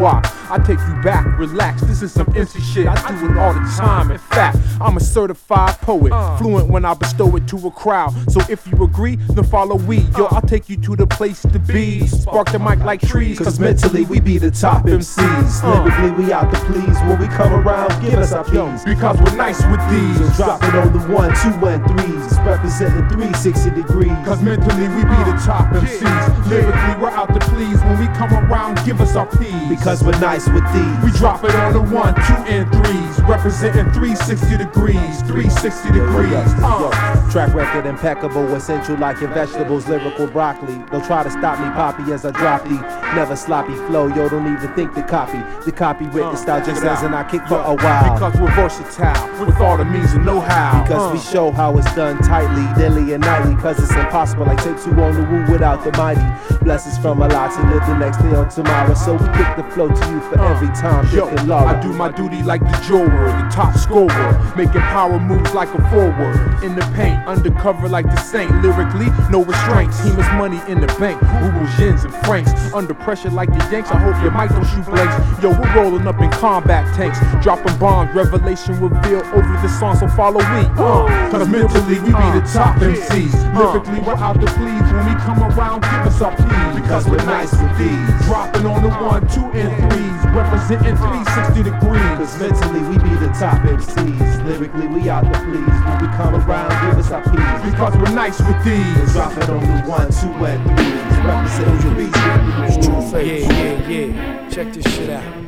[0.05, 1.81] I take you back, relax.
[1.81, 2.87] This is some MC shit.
[2.87, 4.11] I do it all the time.
[4.11, 6.37] In fact, I'm a certified poet, uh.
[6.37, 8.13] fluent when I bestow it to a crowd.
[8.31, 9.99] So if you agree, then follow we.
[9.99, 10.17] Uh.
[10.17, 12.07] Yo, I'll take you to the place to be.
[12.07, 15.63] Spark the mic like trees, Cause mentally we be the top MCs.
[15.63, 15.83] Uh.
[15.83, 16.97] Lyrically we out to please.
[17.07, 18.83] When we come around, give us our P's.
[18.83, 20.37] Because we're nice with these.
[20.37, 22.39] So drop it on the one, two, and threes.
[22.41, 24.17] Representing 360 degrees.
[24.25, 26.47] Cause mentally we be the top MCs.
[26.49, 27.79] Lyrically we're out to please.
[27.81, 29.69] When we come around, give us our P's.
[29.69, 31.03] Because we're nice with these.
[31.03, 33.21] We drop it on the one, two, and threes.
[33.27, 35.21] Representing 360 degrees.
[35.23, 36.31] 360 degrees.
[36.63, 37.29] Uh.
[37.29, 40.75] Track record impeccable, essential like your vegetables, lyrical broccoli.
[40.91, 42.79] Don't try to stop me, Poppy, as I drop the
[43.15, 44.07] never sloppy flow.
[44.07, 45.39] Yo, don't even think to copy.
[45.65, 48.13] The copy written style just as and I kick for a while.
[48.13, 50.83] Because we're versatile with all the means and know-how.
[50.83, 53.55] Because we show how it's done tightly, daily and nightly.
[53.55, 56.21] Cause it's impossible, like take two on the woo without the mighty.
[56.63, 58.93] Blessings from a lot to live the next day on tomorrow.
[58.93, 61.05] So we kick the flow to you for every time.
[61.13, 61.77] Yo, Dick and Laura.
[61.77, 65.89] I do my duty like the Joker, the top scorer, making power moves like a
[65.89, 66.63] forward.
[66.63, 68.51] In the paint, undercover like the saint.
[68.61, 70.03] Lyrically, no restraints.
[70.03, 71.21] He must money in the bank.
[71.21, 72.51] Rubles, yens, and francs.
[72.73, 73.89] Under pressure like the Yanks.
[73.91, 75.15] I hope your mic don't shoot blanks.
[75.41, 78.13] Yo, we're rolling up in combat tanks, dropping bombs.
[78.13, 80.67] Revelation revealed over the song, so follow me.
[80.77, 83.33] Uh, Cause mentally we be the top MCs.
[83.55, 84.87] Lyrically, we're out to please.
[84.91, 86.81] When we come around, give us our P's.
[86.81, 88.25] Because we're nice with these.
[88.27, 90.21] Dropping on the one, two, and threes.
[90.33, 92.11] Representing 360 degrees.
[92.17, 94.45] Cause mentally we be the top MCs.
[94.45, 95.77] Lyrically we out to please.
[95.85, 97.71] When we come around, give us our P's.
[97.71, 99.13] Because we're nice with these.
[99.13, 101.11] Drop it on the one, two, and threes.
[101.23, 103.11] Representing 360 degrees.
[103.11, 104.49] Yeah, yeah, yeah.
[104.49, 105.41] Check this shit out.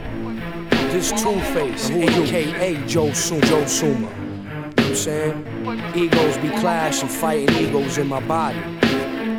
[0.91, 3.41] This Two Face, aka Joe Suma.
[3.47, 3.95] Joe Suma.
[3.95, 5.45] You know what I'm saying?
[5.95, 8.59] Egos be clashing, fighting egos in my body.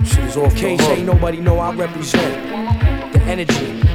[0.05, 3.94] Shit is off case ain't nobody know I represent the energy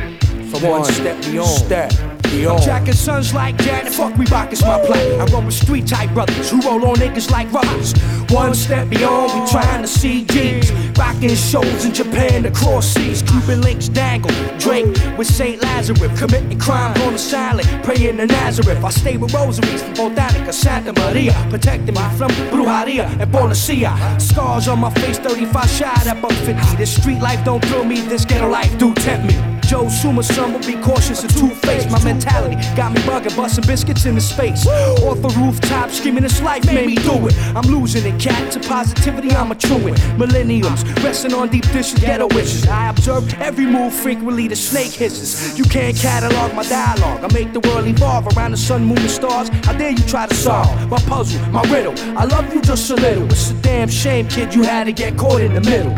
[0.50, 1.50] from one, step beyond.
[1.50, 1.92] Step
[2.24, 2.60] beyond.
[2.60, 5.22] I'm jacking sons like Janet, fuck Reebok is my plan.
[5.22, 7.94] I roll with street type brothers who roll on niggas like rubbers.
[8.32, 10.72] One step beyond, we trying to see G's.
[10.98, 13.22] Rocking shows in Japan across seas.
[13.24, 14.32] Cuban links dangle.
[14.58, 14.86] Drake
[15.18, 15.62] with St.
[15.62, 16.20] Lazarus.
[16.20, 17.68] Committing crimes on the silent.
[17.84, 18.84] Praying to Nazareth.
[18.84, 21.34] I stay with rosaries from Botanica, Santa Maria.
[21.50, 24.22] Protecting my from brujeria and policia.
[24.22, 26.78] Scars on my face, 35 shot at buck 50.
[26.78, 29.49] This street life don't thrill me, this ghetto life do tempt me.
[29.70, 31.92] Joe Suma, son will be cautious and two-faced.
[31.92, 34.66] My mentality got me bugging, busting biscuits in the space.
[34.66, 37.38] Off the rooftop, screaming this life made me do it.
[37.56, 40.00] I'm losing it, cat to positivity, I'm a truant.
[40.18, 42.68] Millenniums, resting on deep dishes, ghetto wishes.
[42.68, 45.56] I observe every move frequently, the snake hisses.
[45.56, 47.24] You can't catalog my dialogue.
[47.24, 49.50] I make the world evolve around the sun, moon, and stars.
[49.66, 51.94] How dare you try to solve my puzzle, my riddle?
[52.18, 53.26] I love you just a little.
[53.26, 55.94] It's a damn shame, kid, you had to get caught in the middle.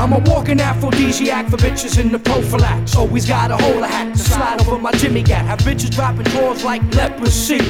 [0.00, 2.96] I'm a walking aphrodisiac for bitches in the prophylax.
[2.96, 5.44] Always got a hole hat to slide over my Jimmy Gap.
[5.44, 7.60] Have bitches dropping drawers like leprosy.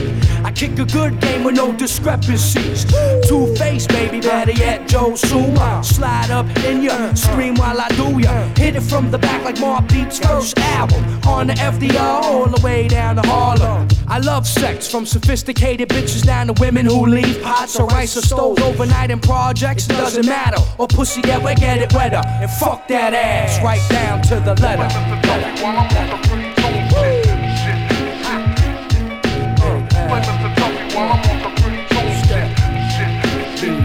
[0.45, 2.85] I kick a good game with no discrepancies.
[3.27, 5.83] Two face, baby, better yet, Joe Suma.
[5.83, 8.33] Slide up in ya, scream while I do ya.
[8.55, 11.05] Hit it from the back like Mobb Deep's first album.
[11.27, 13.89] On the FDR, all the way down to Harlem.
[14.07, 18.23] I love sex, from sophisticated bitches down to women who leave pots or rice or
[18.23, 19.87] stoves overnight in projects.
[19.87, 22.20] It doesn't matter, or pussy ever get it wetter.
[22.27, 24.89] And fuck that ass, right down to the letter.
[26.81, 27.31] Two-Face.
[33.61, 33.77] Peep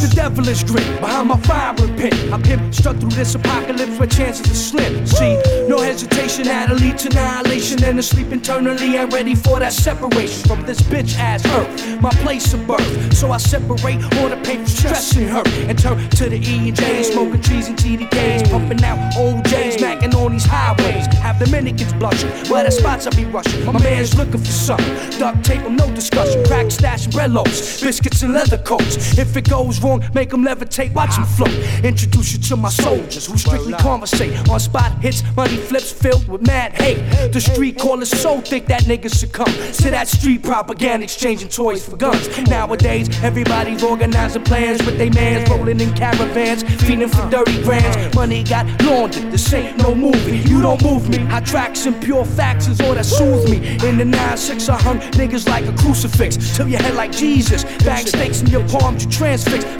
[0.00, 2.32] the devilish grit behind my firing pin.
[2.32, 5.06] I pimp struck through this apocalypse where chances are slim.
[5.06, 5.34] See,
[5.68, 8.98] no hesitation that'll lead to annihilation and to sleep internally.
[8.98, 12.00] I'm ready for that separation from this bitch ass earth.
[12.00, 13.14] My place of birth.
[13.14, 15.48] So I separate all the pain, stress, and hurt.
[15.68, 19.76] And turn to the E and J, smoking trees and TDKs, pumping out old J's,
[19.76, 21.06] macking on these highways.
[21.18, 23.64] Have Dominicans blushing, where the spots I be rushing.
[23.66, 25.18] My man's looking for something.
[25.18, 26.42] Duct tape, no discussion.
[26.46, 29.18] Crack stash bread loaves, biscuits and leather coats.
[29.18, 31.54] If it goes wrong, make them levitate, watch them float.
[31.84, 36.26] Introduce you to my soldiers who strictly uh, conversate on spot hits, money flips filled
[36.28, 36.98] with mad hate.
[37.32, 41.86] The street call is so thick that niggas succumb to that street propaganda, exchanging toys
[41.88, 42.28] for guns.
[42.48, 48.14] Nowadays, everybody's organizing plans with they mans, rolling in caravans, feeding for 30 grands.
[48.14, 50.38] Money got laundered, this ain't no movie.
[50.48, 51.26] You don't move me.
[51.30, 53.58] I tracks and pure facts is all that soothes me.
[53.88, 56.56] In the 9-6, I hung niggas like a crucifix.
[56.56, 57.64] Till your head like Jesus.
[57.84, 59.79] Bang stakes in your palms, you transfixed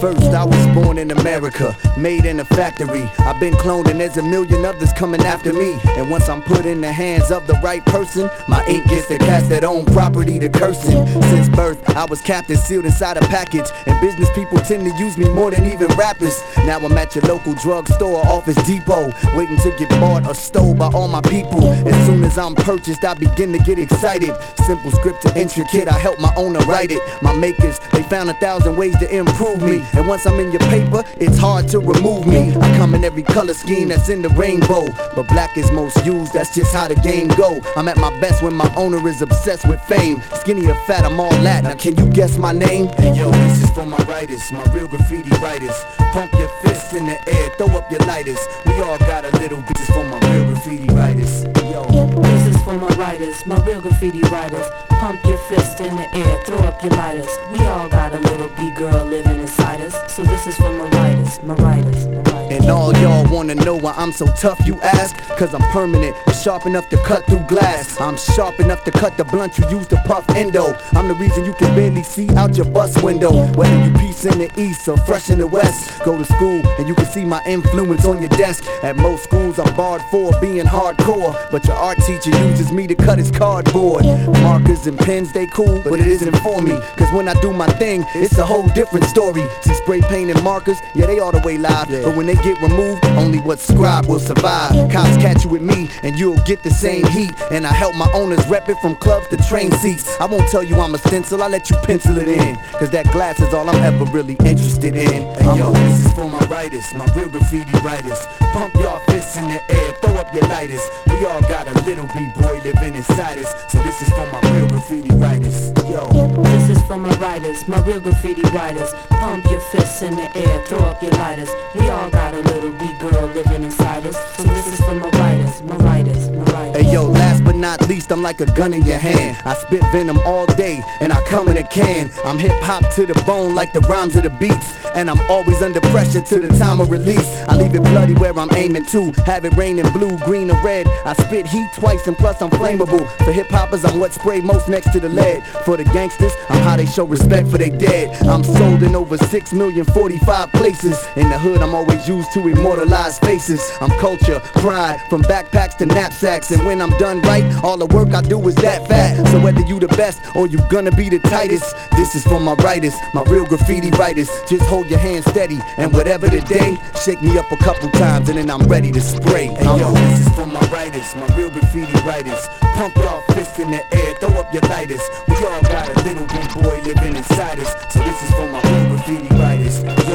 [0.00, 3.04] First, I was born in America, made in a factory.
[3.18, 5.78] I've been cloned, and there's a million others coming after me.
[5.96, 9.16] And once I'm put in the hands of the right person, my ink gets to
[9.16, 11.06] cast that own property to cursing.
[11.22, 15.16] Since birth, I was captain sealed inside a package, and business people tend to use
[15.16, 16.42] me more than even rappers.
[16.58, 20.88] Now I'm at your local drugstore, Office Depot, waiting to get bought or stole by
[20.88, 21.72] all my people.
[21.88, 24.36] As soon as I'm purchased, I begin to get excited.
[24.66, 27.00] Simple script to intricate, I help my owner write it.
[27.22, 29.84] My makers, they found a thousand ways to improve me.
[29.94, 32.54] And once I'm in your paper, it's hard to remove me.
[32.56, 34.86] I come in every color scheme that's in the rainbow.
[35.14, 37.60] But black is most used, that's just how the game go.
[37.76, 40.22] I'm at my best when my owner is obsessed with fame.
[40.34, 41.64] Skinny or fat, I'm all that.
[41.64, 42.88] Now can you guess my name?
[42.98, 45.76] Hey yo, this is for my writers, my real graffiti writers.
[46.12, 48.38] Pump your fists in the air, throw up your lighters.
[48.66, 51.44] We all got a little This is for my real graffiti writers.
[51.70, 52.35] Yo.
[52.66, 54.66] For my writers, my real graffiti writers.
[54.88, 57.28] Pump your fist in the air, throw up your lighters.
[57.52, 60.12] We all got a little B girl living inside us.
[60.12, 62.25] So this is for my writers, my writers, my writers.
[62.56, 65.14] And all y'all wanna know why I'm so tough, you ask?
[65.36, 68.00] Cause I'm permanent, sharp enough to cut through glass.
[68.00, 70.74] I'm sharp enough to cut the blunt you use to puff endo.
[70.92, 73.46] I'm the reason you can barely see out your bus window.
[73.52, 76.88] Whether you peace in the east or fresh in the west, go to school and
[76.88, 78.64] you can see my influence on your desk.
[78.82, 81.36] At most schools, I'm barred for being hardcore.
[81.50, 84.06] But your art teacher uses me to cut his cardboard.
[84.40, 86.78] Markers and pens, they cool, but it isn't for me.
[86.96, 89.44] Cause when I do my thing, it's a whole different story.
[89.60, 91.88] See, spray paint and markers, yeah, they all the way live.
[91.88, 94.70] But when they get removed, only what's scribed will survive.
[94.90, 97.32] Cops catch you with me, and you'll get the same heat.
[97.50, 100.16] And I help my owners rep it from clubs to train seats.
[100.20, 102.56] I won't tell you I'm a stencil, I let you pencil it in.
[102.78, 105.22] Cause that glass is all I'm ever really interested in.
[105.34, 108.24] Hey, yo, this is for my writers, my real graffiti writers.
[108.52, 110.82] Pump y'all fists in the air, throw up your lighters.
[111.08, 113.52] We all got a little b-boy living inside us.
[113.72, 115.72] So this is for my real graffiti writers.
[115.90, 116.06] Yo.
[116.42, 118.92] This is for my writers, my real graffiti writers.
[119.08, 121.50] Pump your fists in the air, throw up your lighters.
[121.74, 124.16] We all got a little wee girl living inside us.
[124.36, 126.82] So this is for my writers, my writers, my writers.
[126.82, 129.36] Hey yo, last but not least, I'm like a gun in your hand.
[129.44, 132.10] I spit venom all day, and I come in a can.
[132.24, 134.74] I'm hip hop to the bone, like the rhymes of the beats.
[134.94, 137.28] And I'm always under pressure to the time of release.
[137.48, 139.12] I leave it bloody where I'm aiming to.
[139.26, 140.86] Have it raining blue, green, or red.
[141.04, 143.06] I spit heat twice, and plus I'm flammable.
[143.24, 145.44] For hip hoppers, I'm what spray most next to the lead.
[145.64, 148.22] For the gangsters, I'm how they show respect for they dead.
[148.26, 151.06] I'm sold in over 6 million 45 places.
[151.16, 153.60] In the hood, I'm always used to immortalize faces.
[153.80, 156.50] I'm culture, pride, from backpacks to knapsacks.
[156.50, 159.26] And when I'm done right, all the work I do is that fat.
[159.28, 162.54] So whether you the best or you gonna be the tightest, this is for my
[162.54, 164.30] writers, my real graffiti writers.
[164.48, 168.28] Just hold your hand steady, and whatever the day, shake me up a couple times,
[168.28, 169.46] and then I'm ready to spray.
[169.46, 172.48] Hey yo, this is for my writers, my real graffiti writers.
[172.76, 175.02] Pump y'all fists in the air, throw up your lighters.
[175.28, 177.72] We all got a little big boy living inside us.
[177.92, 180.05] So this is for my real graffiti writers.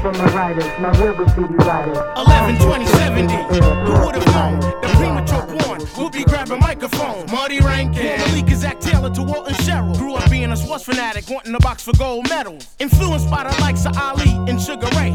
[0.00, 1.98] For my writers, my real graffiti writers.
[2.16, 3.34] 11 20 70.
[3.34, 4.60] Who would have known?
[4.80, 7.26] The premature born will be grabbing microphone.
[7.30, 8.18] Marty Rankin.
[8.18, 9.94] Malik is Zach Taylor to Walton Sherrill.
[9.96, 12.66] Grew up being a sports fanatic, wanting a box for gold medals.
[12.78, 15.10] Influenced by the likes of Ali and Sugar Ray.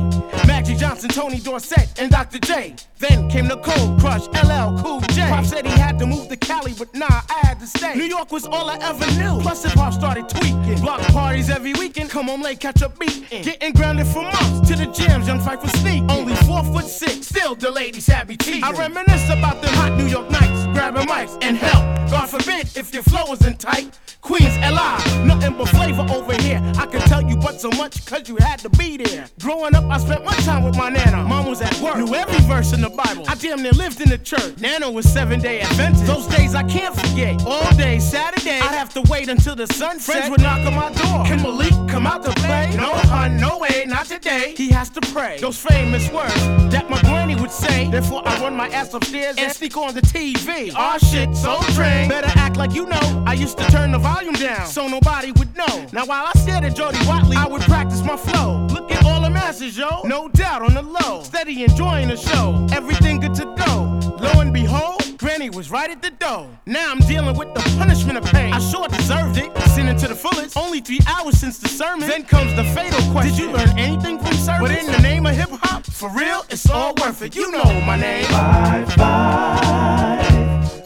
[0.45, 2.38] Magic Johnson, Tony Dorsett, and Dr.
[2.38, 2.75] J.
[2.99, 5.27] Then came the Cold Crush, LL Cool J.
[5.29, 7.95] Pop said he had to move to Cali, but nah, I to stay.
[7.95, 9.41] New York was all I ever knew.
[9.41, 10.80] Plus hip hop started tweaking.
[10.82, 12.09] Block parties every weekend.
[12.09, 13.43] Come home late, catch a beating.
[13.43, 14.68] Getting grounded for months.
[14.70, 16.03] To the jams, young fight for sneak.
[16.09, 17.28] Only four foot six.
[17.28, 18.63] Still the ladies have me teasing.
[18.63, 20.66] I reminisce about them hot New York nights.
[20.74, 21.84] Grabbing mics and help.
[22.09, 23.97] God forbid if your flow isn't tight.
[24.26, 26.59] Queens, LI, nothing but flavor over here.
[26.80, 29.28] I can tell you but so much cause you had to be there.
[29.39, 31.23] Growing up, I spent my time with my nana.
[31.23, 33.23] Mom was at work, knew every verse in the Bible.
[33.28, 34.57] I damn near lived in the church.
[34.59, 36.07] Nana was seven day Adventist.
[36.07, 37.45] Those days I can't forget.
[37.45, 39.99] All day Saturday, I'd have to wait until the sun.
[39.99, 41.23] Friends would knock on my door.
[41.26, 42.73] Can Malik come out to play?
[42.76, 44.55] No, hun, no way, not today.
[44.57, 45.38] He has to pray.
[45.39, 46.34] Those famous words
[46.73, 47.91] that my granny would say.
[47.91, 50.73] Therefore, I run my ass upstairs and sneak on the TV.
[50.73, 52.09] Aw shit, so trained.
[52.09, 53.23] Better act like you know.
[53.28, 55.88] I used to turn the volume down so nobody would know.
[55.91, 58.68] Now while I stared at Jody Watley, I would practice my flow.
[58.72, 60.03] Look at all the masses, yo.
[60.03, 61.24] No doubt on the low.
[61.24, 62.68] Steady enjoying the show.
[62.72, 63.99] Everything good to go.
[64.20, 65.18] Lo and behold.
[65.18, 66.49] Granny was right at the door.
[66.66, 68.53] Now I'm dealing with the punishment of pain.
[68.53, 70.57] I sure deserved it, sinning to the fullest.
[70.57, 72.07] Only three hours since the sermon.
[72.07, 73.36] Then comes the fatal question.
[73.36, 74.61] Did you learn anything from service?
[74.61, 77.36] But in the name of hip hop, for real, it's all worth it.
[77.36, 78.26] You know my name.
[78.26, 80.24] Five, five,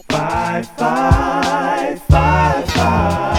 [0.08, 0.66] five,
[1.80, 3.29] five, five, five,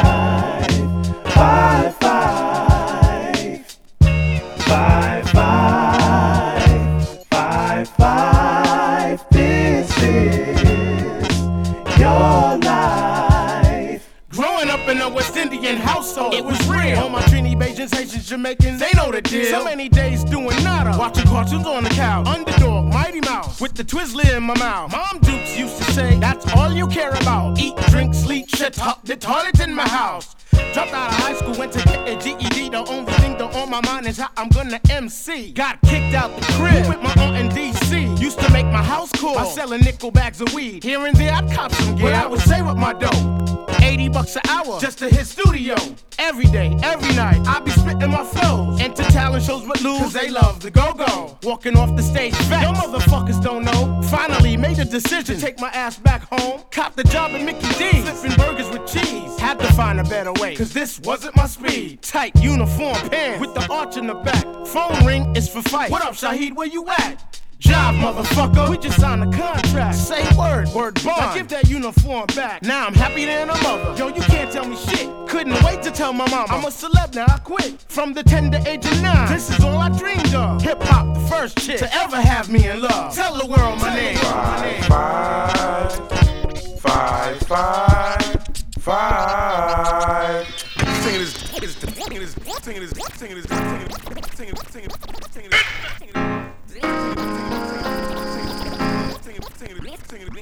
[15.71, 16.99] Indian household, it was real.
[16.99, 19.45] All my Trini, Bajans, Haitians, Jamaicans, they know the deal.
[19.45, 22.27] So many days doing nada, watching cartoons on the couch.
[22.27, 24.91] Underdog, Mighty Mouse, with the Twizzler in my mouth.
[24.91, 27.57] Mom Dukes used to say, that's all you care about.
[27.57, 30.35] Eat, drink, sleep, shut up, the toilet in my house.
[30.73, 32.69] Dropped out of high school, went to get a GED.
[32.69, 35.51] The only thing that on my mind is how I'm gonna MC.
[35.51, 38.19] Got kicked out the crib with my aunt in DC.
[38.19, 40.83] Used to make my house cool by selling nickel bags of weed.
[40.83, 42.11] Here and there, I'd cop some gear.
[42.11, 43.41] But I would say with my dough.
[43.81, 45.75] 80 bucks an hour just to hit studio.
[46.19, 48.79] Every day, every night, I be spitting my flows.
[48.79, 51.37] Enter talent shows with Lou, cause they love the go-go.
[51.43, 52.61] Walking off the stage fat.
[52.61, 54.01] Yo motherfuckers don't know.
[54.03, 56.61] Finally made a decision to take my ass back home.
[56.71, 58.07] Cop the job at Mickey D's.
[58.07, 59.39] Flipping burgers with cheese.
[59.39, 62.01] Had to find a better way, cause this wasn't my speed.
[62.01, 64.45] Tight uniform pants with the arch in the back.
[64.67, 65.91] Phone ring is for fight.
[65.91, 66.55] What up, Shaheed?
[66.55, 67.41] Where you at?
[67.61, 68.69] Job, motherfucker.
[68.69, 69.95] We just signed a contract.
[69.95, 71.05] Say word, word bond.
[71.05, 72.63] Now give that uniform back.
[72.63, 73.95] Now I'm happier than a mother.
[73.99, 75.07] Yo, you can't tell me shit.
[75.29, 76.51] Couldn't wait to tell my mama.
[76.51, 77.79] I'm a celeb now, I quit.
[77.87, 79.31] From the tender age of nine.
[79.31, 80.59] This is all I dreamed of.
[80.63, 83.13] Hip hop, the first chick to ever have me in love.
[83.13, 84.17] Tell the world my name.
[84.17, 88.20] Five, five, five, five.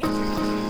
[0.01, 0.68] This.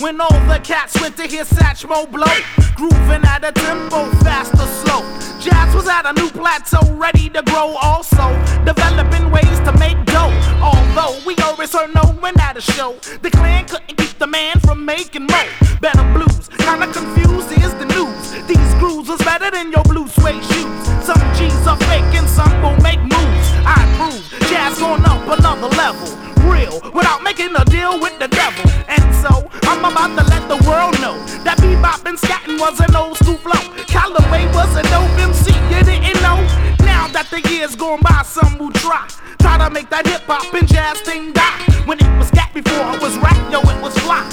[0.00, 2.26] When all the cats went to hear Satchmo blow.
[2.74, 5.02] Grooving at a tempo, fast or slow.
[5.40, 7.76] Jazz was at a new plateau, ready to grow.
[7.82, 8.26] Also,
[8.64, 10.32] developing ways to make dough.
[10.60, 14.58] Although we always heard no one at a show, the clan couldn't keep the man
[14.60, 15.50] from making more.
[15.80, 18.46] Better blues, kinda confused is the news.
[18.48, 21.06] These grooves was better than your blue suede shoes.
[21.06, 23.39] Some G's are fake and some will make moves.
[23.64, 26.08] I prove jazz going up another level.
[26.48, 28.64] Real, without making a deal with the devil.
[28.88, 32.96] And so, I'm about to let the world know that bebop and scatting was an
[32.96, 33.60] old school flow.
[33.86, 36.40] Calloway was a dope MC, you didn't know?
[36.84, 39.06] Now that the years gone by, some will try.
[39.38, 41.64] Try to make that hip hop and jazz thing die.
[41.86, 44.24] When it was scat before it was rap, yo, it was fly.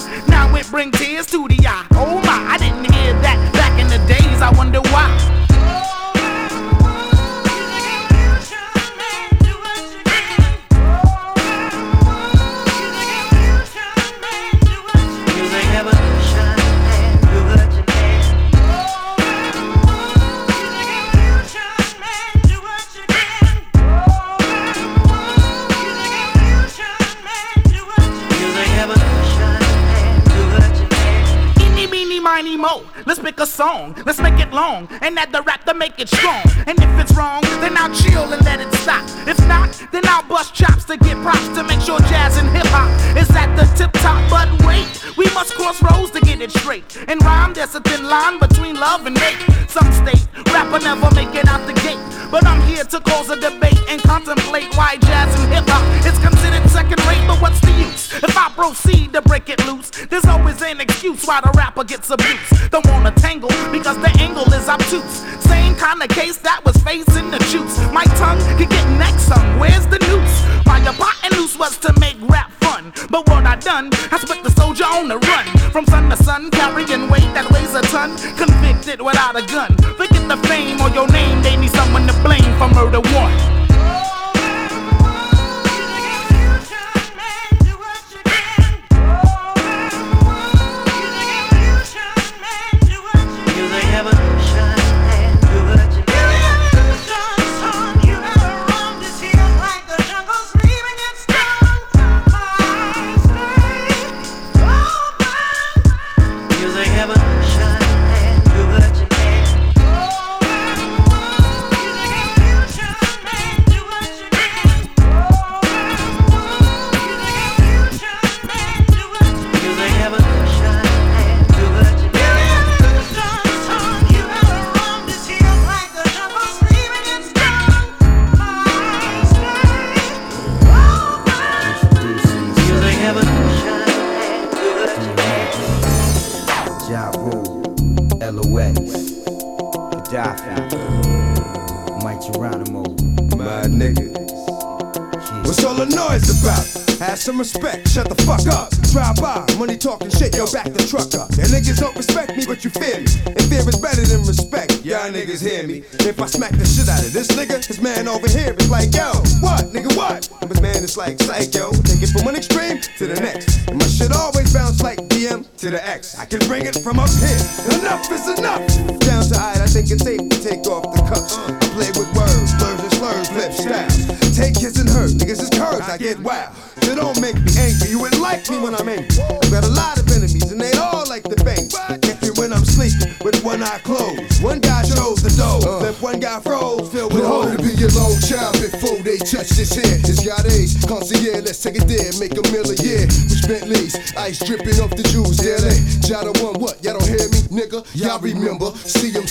[33.68, 33.94] Song.
[34.06, 36.44] Let's make it long and add the rap to make it strong.
[36.66, 39.04] And if it's wrong, then I'll chill and let it stop.
[39.28, 42.68] If not, then I'll bust chops to get props to make sure jazz and hip
[42.68, 44.22] hop is at the tip top.
[44.30, 44.88] But wait,
[45.18, 46.98] we must cross roads to get it straight.
[47.08, 49.40] And rhyme, there's a thin line between love and hate.
[49.70, 52.00] Some state rapper never make it out the gate.
[52.32, 56.18] But I'm here to cause a debate and contemplate why jazz and hip hop is
[56.20, 57.24] considered second rate.
[57.28, 59.90] But what's the use if I proceed to break it loose?
[60.10, 62.72] There's always an excuse why the rapper gets abused.
[62.72, 65.26] Don't wanna tangle because the angle is obtuse.
[65.42, 67.78] Same kind of case that was facing the juice.
[67.92, 69.60] My tongue could get next some.
[69.60, 70.38] Where's the noose?
[70.66, 72.94] Why the pot and loose was to make rap fun.
[73.10, 75.46] But what I done has put the soldier on the run.
[75.72, 78.16] From sun to sun, carrying weight that weighs a ton.
[78.38, 79.76] Convicted without a gun.
[79.98, 83.58] Forget the fame or your name, they need someone to blame for murder one.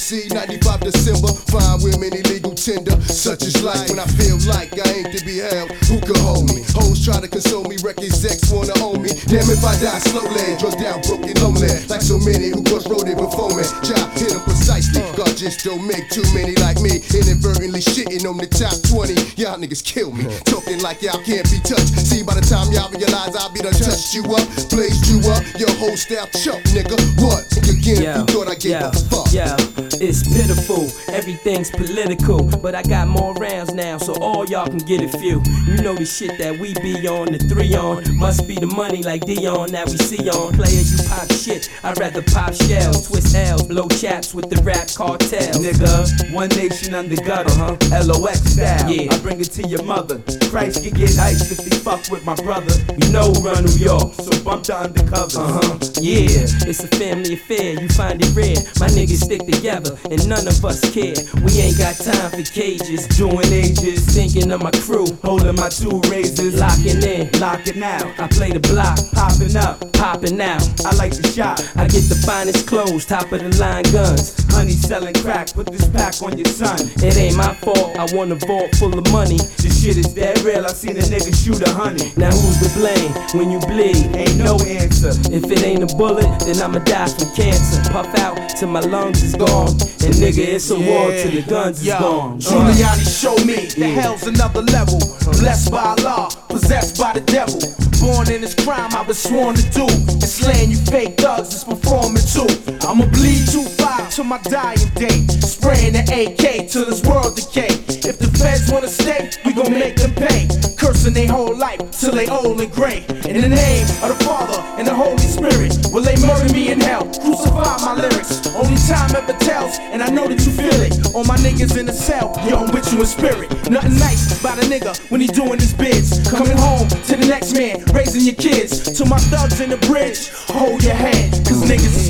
[0.07, 2.95] CMC 95 December, fine women illegal tender.
[3.11, 5.71] Such is life when I feel like I ain't to be held.
[5.91, 6.63] Who could hold me?
[6.79, 9.11] Hoes try to console me, records X wanna own me.
[9.27, 11.75] Damn if I die slowly, drug down, broken, lonely.
[11.91, 13.67] Like so many who cross road it before me.
[13.83, 15.03] Job hit 'em precisely.
[15.19, 17.03] God just don't make too many like me.
[17.11, 19.19] Inadvertently shitting on the top 20.
[19.35, 20.31] Y'all niggas kill me.
[20.47, 22.07] Talking like y'all can't be touched.
[22.07, 25.43] See, by the time y'all realize I'll be done touched you up, blazed you up.
[25.59, 26.95] Your whole style choke, nigga.
[27.19, 27.43] What?
[27.67, 29.33] Again, who thought I gave yeah, a fuck?
[29.33, 29.57] Yeah,
[30.01, 32.43] It's pitiful, everything's political.
[32.45, 35.43] But I got more rounds now, so all y'all can get a few.
[35.67, 38.05] You know the shit that we be on, the three on.
[38.17, 40.55] Must be the money like Deion that we see on.
[40.55, 43.09] Player, you pop shit, I'd rather pop shells.
[43.09, 45.53] Twist L's, blow chaps with the rap cartel.
[45.61, 47.77] Nigga, one nation under gutter, huh?
[48.05, 48.91] LOX style.
[48.91, 49.13] Yeah.
[49.13, 50.21] I bring it to your mother.
[50.51, 52.75] Christ can get iced if he fuck with my brother.
[52.99, 55.41] You know who run New York, so bump the undercover.
[55.41, 55.79] Uh huh.
[56.01, 57.81] Yeah, it's a family affair.
[57.81, 58.57] You find it rare.
[58.81, 61.15] My niggas stick together, and none of us care.
[61.45, 63.07] We ain't got time for cages.
[63.17, 68.27] Doing ages, Thinking of my crew, holding my two razors, locking in, locking out, I
[68.29, 70.65] play the block, popping up, popping out.
[70.87, 71.61] I like the shot.
[71.77, 74.33] I get the finest clothes, top of the line guns.
[74.55, 76.81] Honey selling crack, put this pack on your son.
[77.05, 79.37] It ain't my fault, I want a vault full of money.
[79.61, 82.09] This shit is dead real, I seen a nigga shoot a honey.
[82.17, 84.17] Now who's to blame when you bleed?
[84.17, 85.13] Ain't no answer.
[85.29, 87.85] If it ain't a bullet, then I'ma die from cancer.
[87.93, 89.76] Puff out till my lungs is gone.
[90.07, 92.41] And nigga, it's a war till the guns is Yo, gone.
[92.41, 94.99] Giuliani showed me the hell's another level.
[95.41, 97.61] Blessed by Allah, possessed by the devil.
[98.01, 99.87] Born in this crime, I was sworn to do.
[99.87, 102.49] And slaying you fake thugs is performing too.
[102.87, 105.27] I'ma bleed too far to my dying day.
[105.39, 107.71] Spraying the AK till this world decay.
[108.03, 110.49] If the feds wanna stay, we gon' make them pay.
[110.77, 113.05] Cursing their whole life till they old and gray.
[113.29, 116.81] In the name of the Father and the Holy Spirit, will they murder me in
[116.81, 117.05] hell?
[117.23, 118.47] Crucify my lyrics.
[118.55, 121.15] Only time ever tells, and I know that you feel it.
[121.15, 123.51] All my niggas in the cell, yo, I'm with you in spirit.
[123.71, 126.27] Nothing nice about a nigga when he doing his bids.
[126.29, 128.97] Coming home to the next man, raising your kids.
[128.99, 131.33] To my thugs in the bridge, hold your head.
[131.47, 131.66] Cause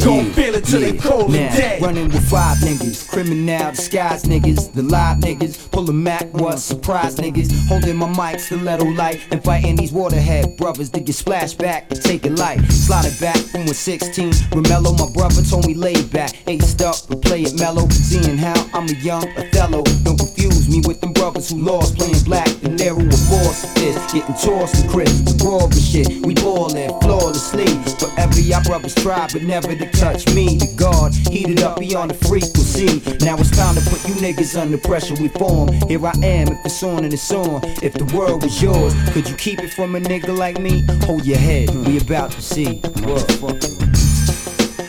[0.06, 1.82] gon' feel it till they cold now, and dead.
[1.82, 7.16] running with five niggas, criminal disguise niggas, the live niggas, pull a Mac, what surprise
[7.16, 11.88] niggas, holding my mic, stiletto light, and fighting these waterhead brothers to get splashed back,
[11.88, 14.30] take it light, slide it back from when 16.
[14.54, 18.54] Romello, my brother told me lay back, aced up, but play it mellow, seeing how
[18.72, 19.82] I'm a young Othello.
[20.04, 23.96] Don't confuse me with them brothers who lost playing black, the narrow of force is
[24.12, 27.66] getting tossed and crisp, raw of shit, we ballin' flawlessly.
[27.98, 30.56] Forever y'all brothers try, but never to touch me.
[30.56, 33.02] The guard heated up beyond the frequency.
[33.24, 35.14] Now it's time to put you niggas under pressure.
[35.20, 35.72] We form.
[35.88, 37.60] Here I am, if it's on and it's on.
[37.82, 40.84] If the world was yours, could you keep it from a nigga like me?
[41.06, 42.80] Hold your head, we about to see.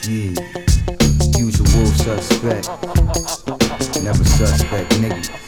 [0.07, 0.57] Yeah.
[2.07, 2.69] Suspect.
[4.01, 5.46] Never suspect, nigga.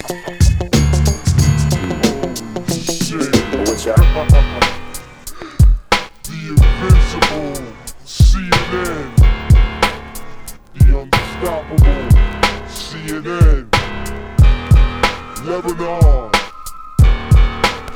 [15.62, 16.32] Lebanon.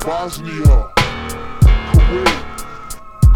[0.03, 0.91] Bosnia.
[1.91, 2.43] Kuwait.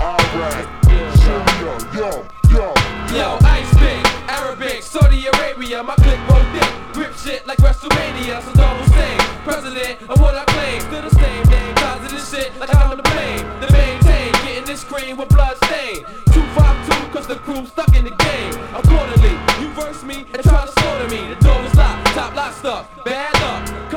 [0.01, 0.67] Iraq.
[1.15, 1.73] Syria.
[1.95, 2.73] Yo, yo.
[3.15, 6.69] Yo, Ice Big, Arabic, Saudi Arabia, my click roll thick.
[6.93, 10.82] Grip shit like WrestleMania, Saddam Hussein, president of what I claim.
[10.82, 11.75] Still the same name,
[12.09, 13.47] this shit like I'm to blame.
[13.61, 16.03] The maintain, getting this cream with blood stain.
[16.34, 18.53] 252, cause the crew stuck in the game.
[18.75, 21.34] Accordingly, you verse me and try to slaughter me.
[21.34, 23.97] The door is locked, top locked up, bad luck.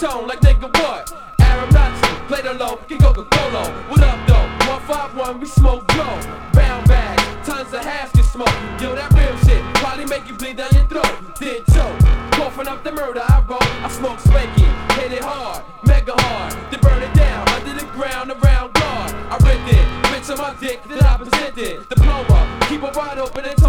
[0.00, 1.12] K-Tone like nigga what?
[1.40, 3.70] Arab Nazi, play the low, get Coca-Cola.
[3.88, 4.48] What up though?
[4.72, 6.20] 151, we smoke blow.
[6.52, 8.50] Brown bags, tons of hash get smoked.
[8.80, 11.36] Yo, that real shit probably make you bleed down your throat.
[11.38, 12.00] Did choke,
[12.32, 13.62] coughing up the murder I wrote.
[13.84, 14.64] I smoke spanky,
[14.96, 16.54] hit it hard, mega hard.
[16.70, 19.12] Then burn it down under the ground around guard.
[19.28, 21.86] I ripped it, bitch on my dick that I presented.
[21.90, 23.59] Diploma, keep it wide open and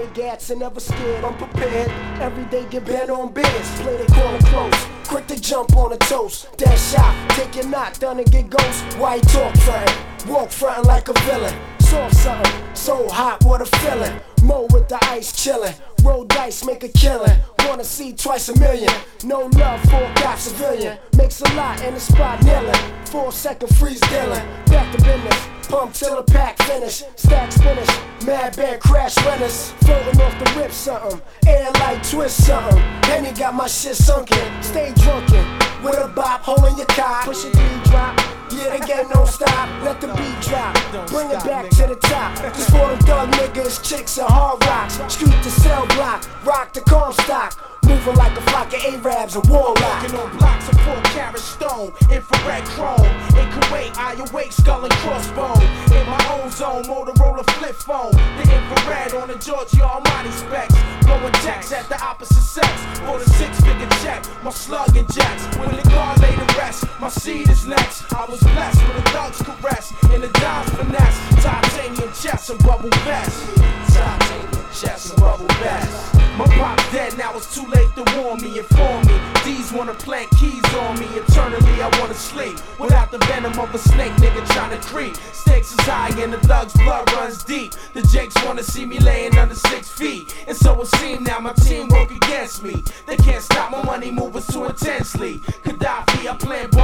[0.00, 1.90] their gats and never scared, I'm prepared.
[2.20, 3.46] Every day get bent on biz,
[3.80, 4.86] play the corner close.
[5.06, 8.82] Quick to jump on a toast, that shot, take your knot, done and get ghost.
[8.98, 11.54] Why talk frontin', walk frontin' like a villain.
[11.90, 14.20] Soft something, so hot, what a feeling.
[14.44, 15.74] Mo with the ice chillin',
[16.04, 17.36] roll dice, make a killin'.
[17.66, 18.92] Wanna see twice a million,
[19.24, 20.98] no love for a cop civilian.
[21.16, 22.76] Makes a lot in the spot kneeling.
[23.06, 25.48] Four second freeze dealing, back to business.
[25.68, 27.88] Pump till the pack finish, stacks finish.
[28.24, 31.20] Mad bad crash winners, floating off the rip something.
[31.48, 32.78] Air like twist something.
[33.02, 35.44] Henny got my shit sunken, stay drunken.
[35.82, 37.58] With a bop, holding your cock, push D
[37.90, 38.39] drop.
[38.60, 40.74] The game don't stop, let the beat drop.
[41.08, 42.36] Bring it back to the top.
[42.54, 45.00] This for them thug niggas, chicks and hard rocks.
[45.12, 47.69] Street to cell block, rock the Comstock.
[47.84, 49.80] Moving like a flock of Arabs and warlocks.
[49.80, 53.04] Walking on blocks of four carat stone, infrared chrome.
[53.36, 55.62] In Kuwait, I await skull and crossbone.
[55.92, 58.12] In my own zone, Motorola flip phone.
[58.12, 60.74] The infrared on the Giorgio Armani specs.
[61.04, 62.68] Blowing checks at the opposite sex.
[63.00, 64.24] For the six figure check.
[64.42, 65.44] My slug injects.
[65.56, 68.12] When the guard lay to rest, my seed is next.
[68.12, 71.42] I was blessed with a thug's caress and a dime's finesse.
[71.42, 73.56] Titanium chest and bubble vest.
[73.92, 76.19] Titanium chest and bubble vest.
[76.40, 79.20] My pop dead, now it's too late to warn me, inform me.
[79.44, 81.04] These wanna plant keys on me.
[81.04, 85.14] Eternally, I wanna sleep without the venom of a snake nigga trying to creep.
[85.34, 87.74] Stakes is high and the thug's blood runs deep.
[87.92, 90.34] The Jakes wanna see me laying under six feet.
[90.48, 92.84] And so it seems now my team work against me.
[93.06, 95.40] They can't stop my money moving too intensely.
[95.64, 96.74] Gaddafi, I plant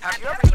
[0.00, 0.49] have you ever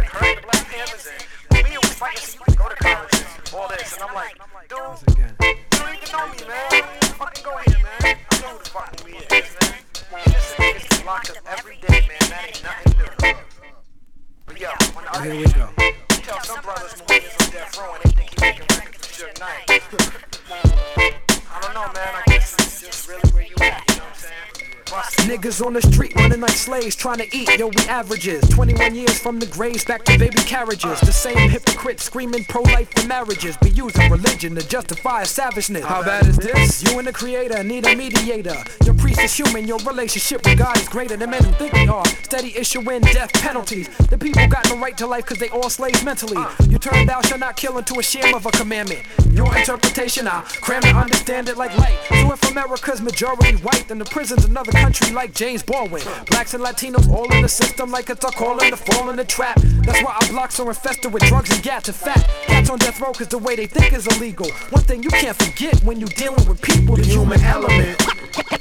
[26.93, 28.43] trying to eat, yo, we averages.
[28.49, 30.99] 21 years from the graves back to baby carriages.
[30.99, 33.55] The same hypocrites screaming pro-life for marriages.
[33.57, 35.85] Be using religion to justify a savageness.
[35.85, 36.83] How bad is this?
[36.83, 38.57] You and the creator need a mediator.
[38.83, 41.87] Your priest is human, your relationship with God is greater than men who think they
[41.87, 42.05] are.
[42.23, 43.87] Steady issuing death penalties.
[44.09, 46.43] The people got no right to life cause they all slaves mentally.
[46.67, 49.01] You turn thou shall not kill into a sham of a commandment.
[49.31, 51.97] Your interpretation, I cram to understand it like light.
[52.09, 56.03] So if America's majority white, then the prison's another country like James Baldwin.
[56.27, 59.23] Blacks and Latinos all in the system like it's a calling to fall in the
[59.23, 59.57] trap.
[59.85, 61.87] That's why our blocks are infested with drugs and gats.
[61.87, 64.51] In fact, cats on death row cause the way they think is illegal.
[64.71, 67.97] One thing you can't forget when you dealing with people, the human element.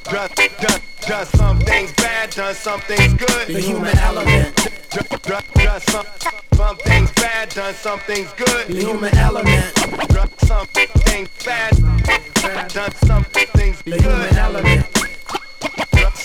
[0.05, 3.49] Done, done, done some things bad, done some things good.
[3.49, 4.57] The human element.
[4.91, 6.07] Done, done, done some,
[6.55, 8.69] some things bad, done some things good.
[8.69, 9.75] The human element.
[10.09, 11.73] Done some things bad,
[12.69, 13.95] done some things good.
[13.95, 15.14] The human element.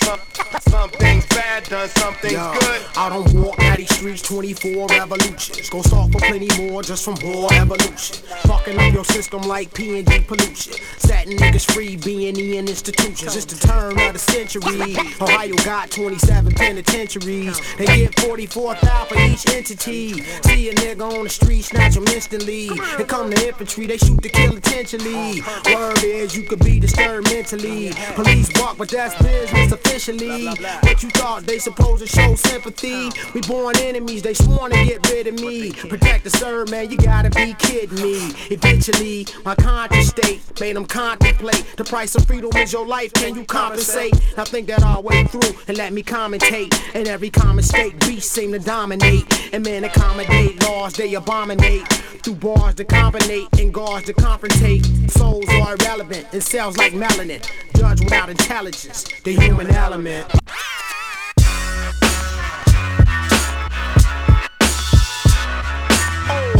[0.02, 0.20] Some,
[0.60, 2.82] some things bad, done some things Yo, good.
[2.96, 5.68] I don't walk down these streets 24 revolutions.
[5.70, 8.16] Gonna start for plenty more just from more evolution.
[8.44, 10.72] Fucking up your system like PNG pollution.
[10.98, 13.36] Setting niggas free, being in institutions.
[13.36, 14.96] It's the turn of the century.
[15.20, 17.60] Ohio got 27 penitentiaries.
[17.76, 20.22] They get 44,000 for each entity.
[20.22, 22.66] See a nigga on the street, snatch him instantly.
[22.66, 25.42] Here come the infantry, they shoot to kill intentionally.
[25.74, 27.92] Word is you could be disturbed mentally.
[28.14, 30.46] Police walk, but that's business officially.
[30.46, 33.10] What you thought they supposed to show sympathy?
[33.34, 35.72] We born enemies, they sworn to get rid of me.
[35.72, 38.32] Protect the serve, man, you gotta be kidding me.
[38.50, 41.64] Eventually, my conscious state made them contemplate.
[41.76, 44.14] The price of freedom is your life, can you compensate?
[44.38, 46.94] I think that all way through and let me commentate.
[46.94, 49.24] In every common state, beasts seem to dominate.
[49.52, 51.86] And men accommodate laws, they abominate.
[52.22, 55.10] Through bars to combinate and guards to confrontate.
[55.10, 57.40] Souls are irrelevant and cells like melanin.
[57.74, 59.79] Judge without intelligence, the human element.
[59.80, 60.28] Parliament.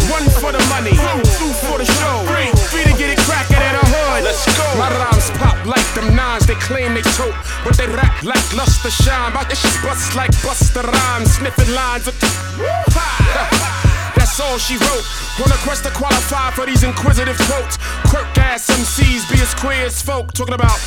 [0.09, 0.97] One for the money,
[1.37, 4.25] two for the show, three three to get it crackin' at a hood.
[4.25, 4.65] Let's go.
[4.81, 8.89] My rhymes pop like them nines they claim they tote, but they rap like luster
[8.89, 9.35] shine.
[9.35, 12.17] My shit bust like Busta Rhymes, sniffing lines of.
[14.17, 15.05] That's all she wrote.
[15.45, 17.77] On a quest to qualify for these inquisitive quotes.
[18.09, 20.81] Quirk ass MCs be as queer as folk, talking about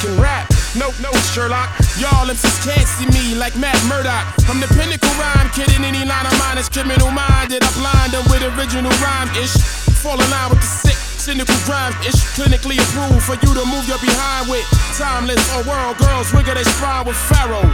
[0.00, 0.46] can rap.
[0.78, 1.68] No, no, Sherlock.
[1.98, 4.26] Y'all MCs can't see me like Matt Murdock.
[4.46, 7.62] I'm the pinnacle rhyme kid in any line of mine is criminal minded.
[7.62, 9.54] I blind them with original rhyme ish.
[9.98, 12.18] Fall in line with the sick, cynical rhyme ish.
[12.38, 14.66] Clinically approved for you to move your behind with.
[14.94, 17.66] Timeless or world girls wiggle they spine with Pharaoh.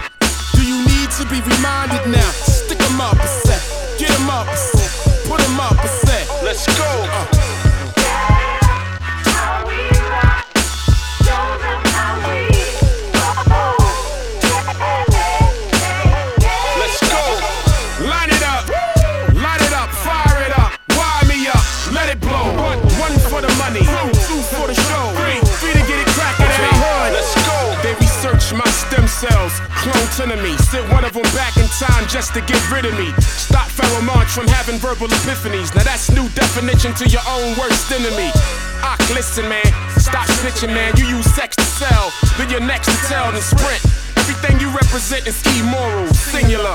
[0.56, 2.30] Do you need to be reminded now?
[2.32, 3.60] Stick 'em up a set.
[3.98, 4.90] Get 'em up a set.
[5.28, 6.24] Put 'em up a set.
[6.42, 6.88] Let's go.
[6.88, 7.63] Uh.
[29.84, 30.14] Cells.
[30.16, 30.56] Clone to me.
[30.58, 33.12] Sent one of them back in time just to get rid of me.
[33.20, 33.68] Stop
[34.04, 35.74] March from having verbal epiphanies.
[35.74, 38.30] Now that's new definition to your own worst enemy.
[38.84, 39.64] Ah, listen, man.
[39.96, 40.92] Stop snitching, man.
[40.96, 42.12] You use sex to sell.
[42.36, 43.80] Then you're next to tell and sprint.
[44.16, 46.74] Everything you represent is immoral, singular,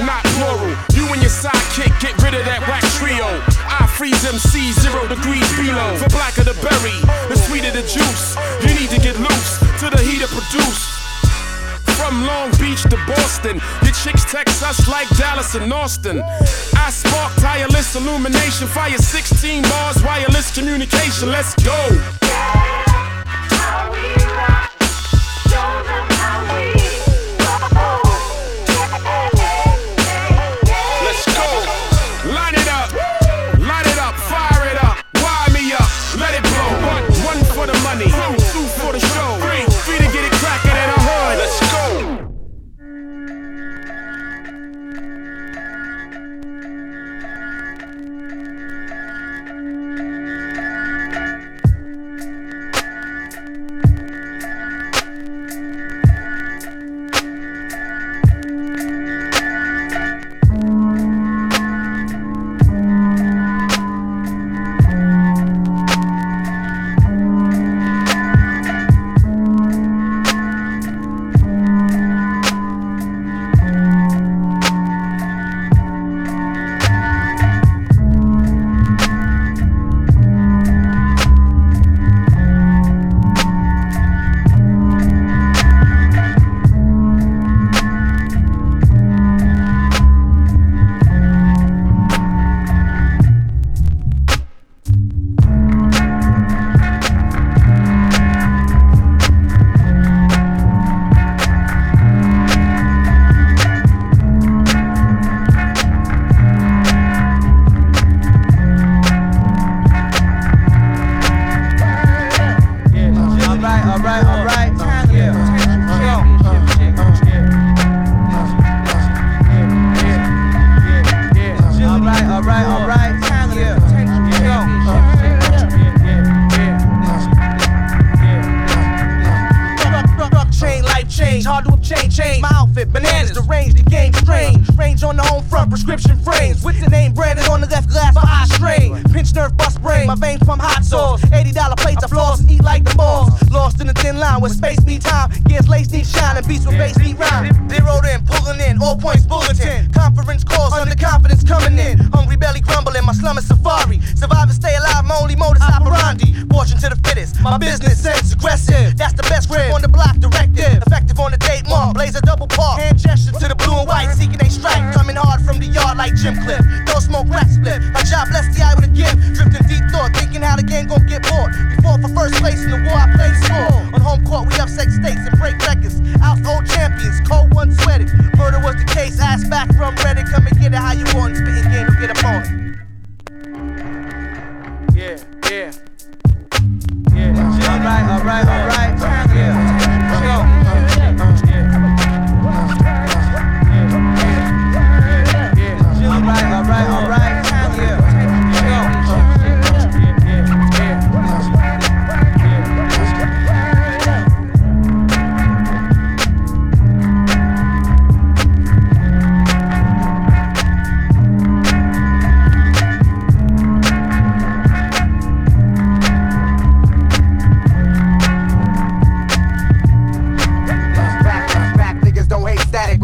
[0.00, 0.72] not plural.
[0.96, 3.28] You and your sidekick get rid of that whack trio.
[3.68, 5.96] I freeze MC zero degrees below.
[5.96, 6.98] For blacker the berry,
[7.28, 8.36] the sweeter the juice.
[8.64, 11.03] You need to get loose to the heater produce.
[12.04, 16.20] From Long Beach to Boston, your chicks text us like Dallas and Austin.
[16.76, 21.30] I spark tireless illumination, fire 16 bars, wireless communication.
[21.30, 22.23] Let's go.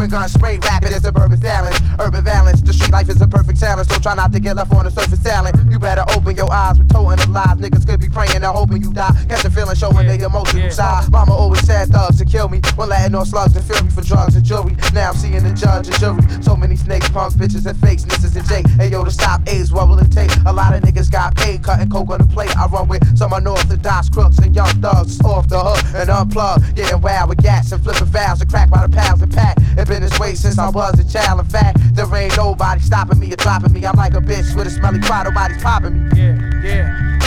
[0.09, 1.79] Gun spray rapid as suburban balance.
[1.99, 4.73] Urban balance, the street life is a perfect talent, so try not to get left
[4.73, 5.57] on the surface talent.
[5.71, 7.57] You better open your eyes with toting the lies.
[7.59, 9.13] Niggas could be praying and hoping you die.
[9.29, 11.11] Catch a feeling showing their emotional side.
[11.11, 12.61] Mama always said thugs to kill me.
[12.77, 14.77] When letting no slugs to fill me for drugs and jewelry.
[14.93, 16.23] Now I'm seeing the judge and jury.
[16.43, 18.69] So many snakes, punks, bitches, and fakes, misses and Jake.
[18.79, 20.31] Hey yo, to stop AIDS, what will it take?
[20.47, 22.57] A lot of niggas got paid, cutting coke on the plate.
[22.57, 26.75] I run with some unorthodox crooks and young thugs off the hook and unplug.
[26.75, 29.57] Getting wild with gas and flipping valves and crack by the pounds and pack.
[29.91, 31.41] Been this way since I was a child.
[31.41, 33.85] In fact, there ain't nobody stopping me or dropping me.
[33.85, 36.11] I'm like a bitch with a smelly cry, nobody's popping me.
[36.15, 37.19] Yeah, yeah.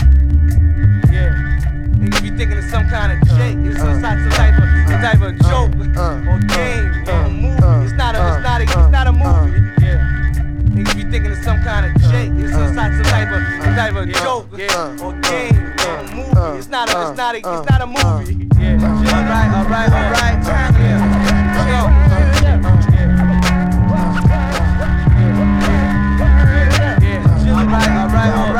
[1.11, 1.59] Yeah.
[1.99, 3.57] Niggas be thinking it's some kind of uh, shake.
[3.67, 7.29] It's some, uh, type- some type of some uh, type of joke or game or
[7.29, 7.83] movie.
[7.83, 9.59] It's not a it's not a it's not a movie.
[9.83, 9.99] Yeah.
[10.71, 12.31] Niggas be thinking it's some kind of shake.
[12.39, 14.47] It's some type some type of some type of joke
[15.03, 16.59] or game or movie.
[16.59, 18.47] It's not a it's not a it's not a movie.
[18.55, 18.79] Yeah.
[18.79, 20.79] Alright, alright, alright.
[20.79, 21.12] Yeah.
[28.13, 28.52] right.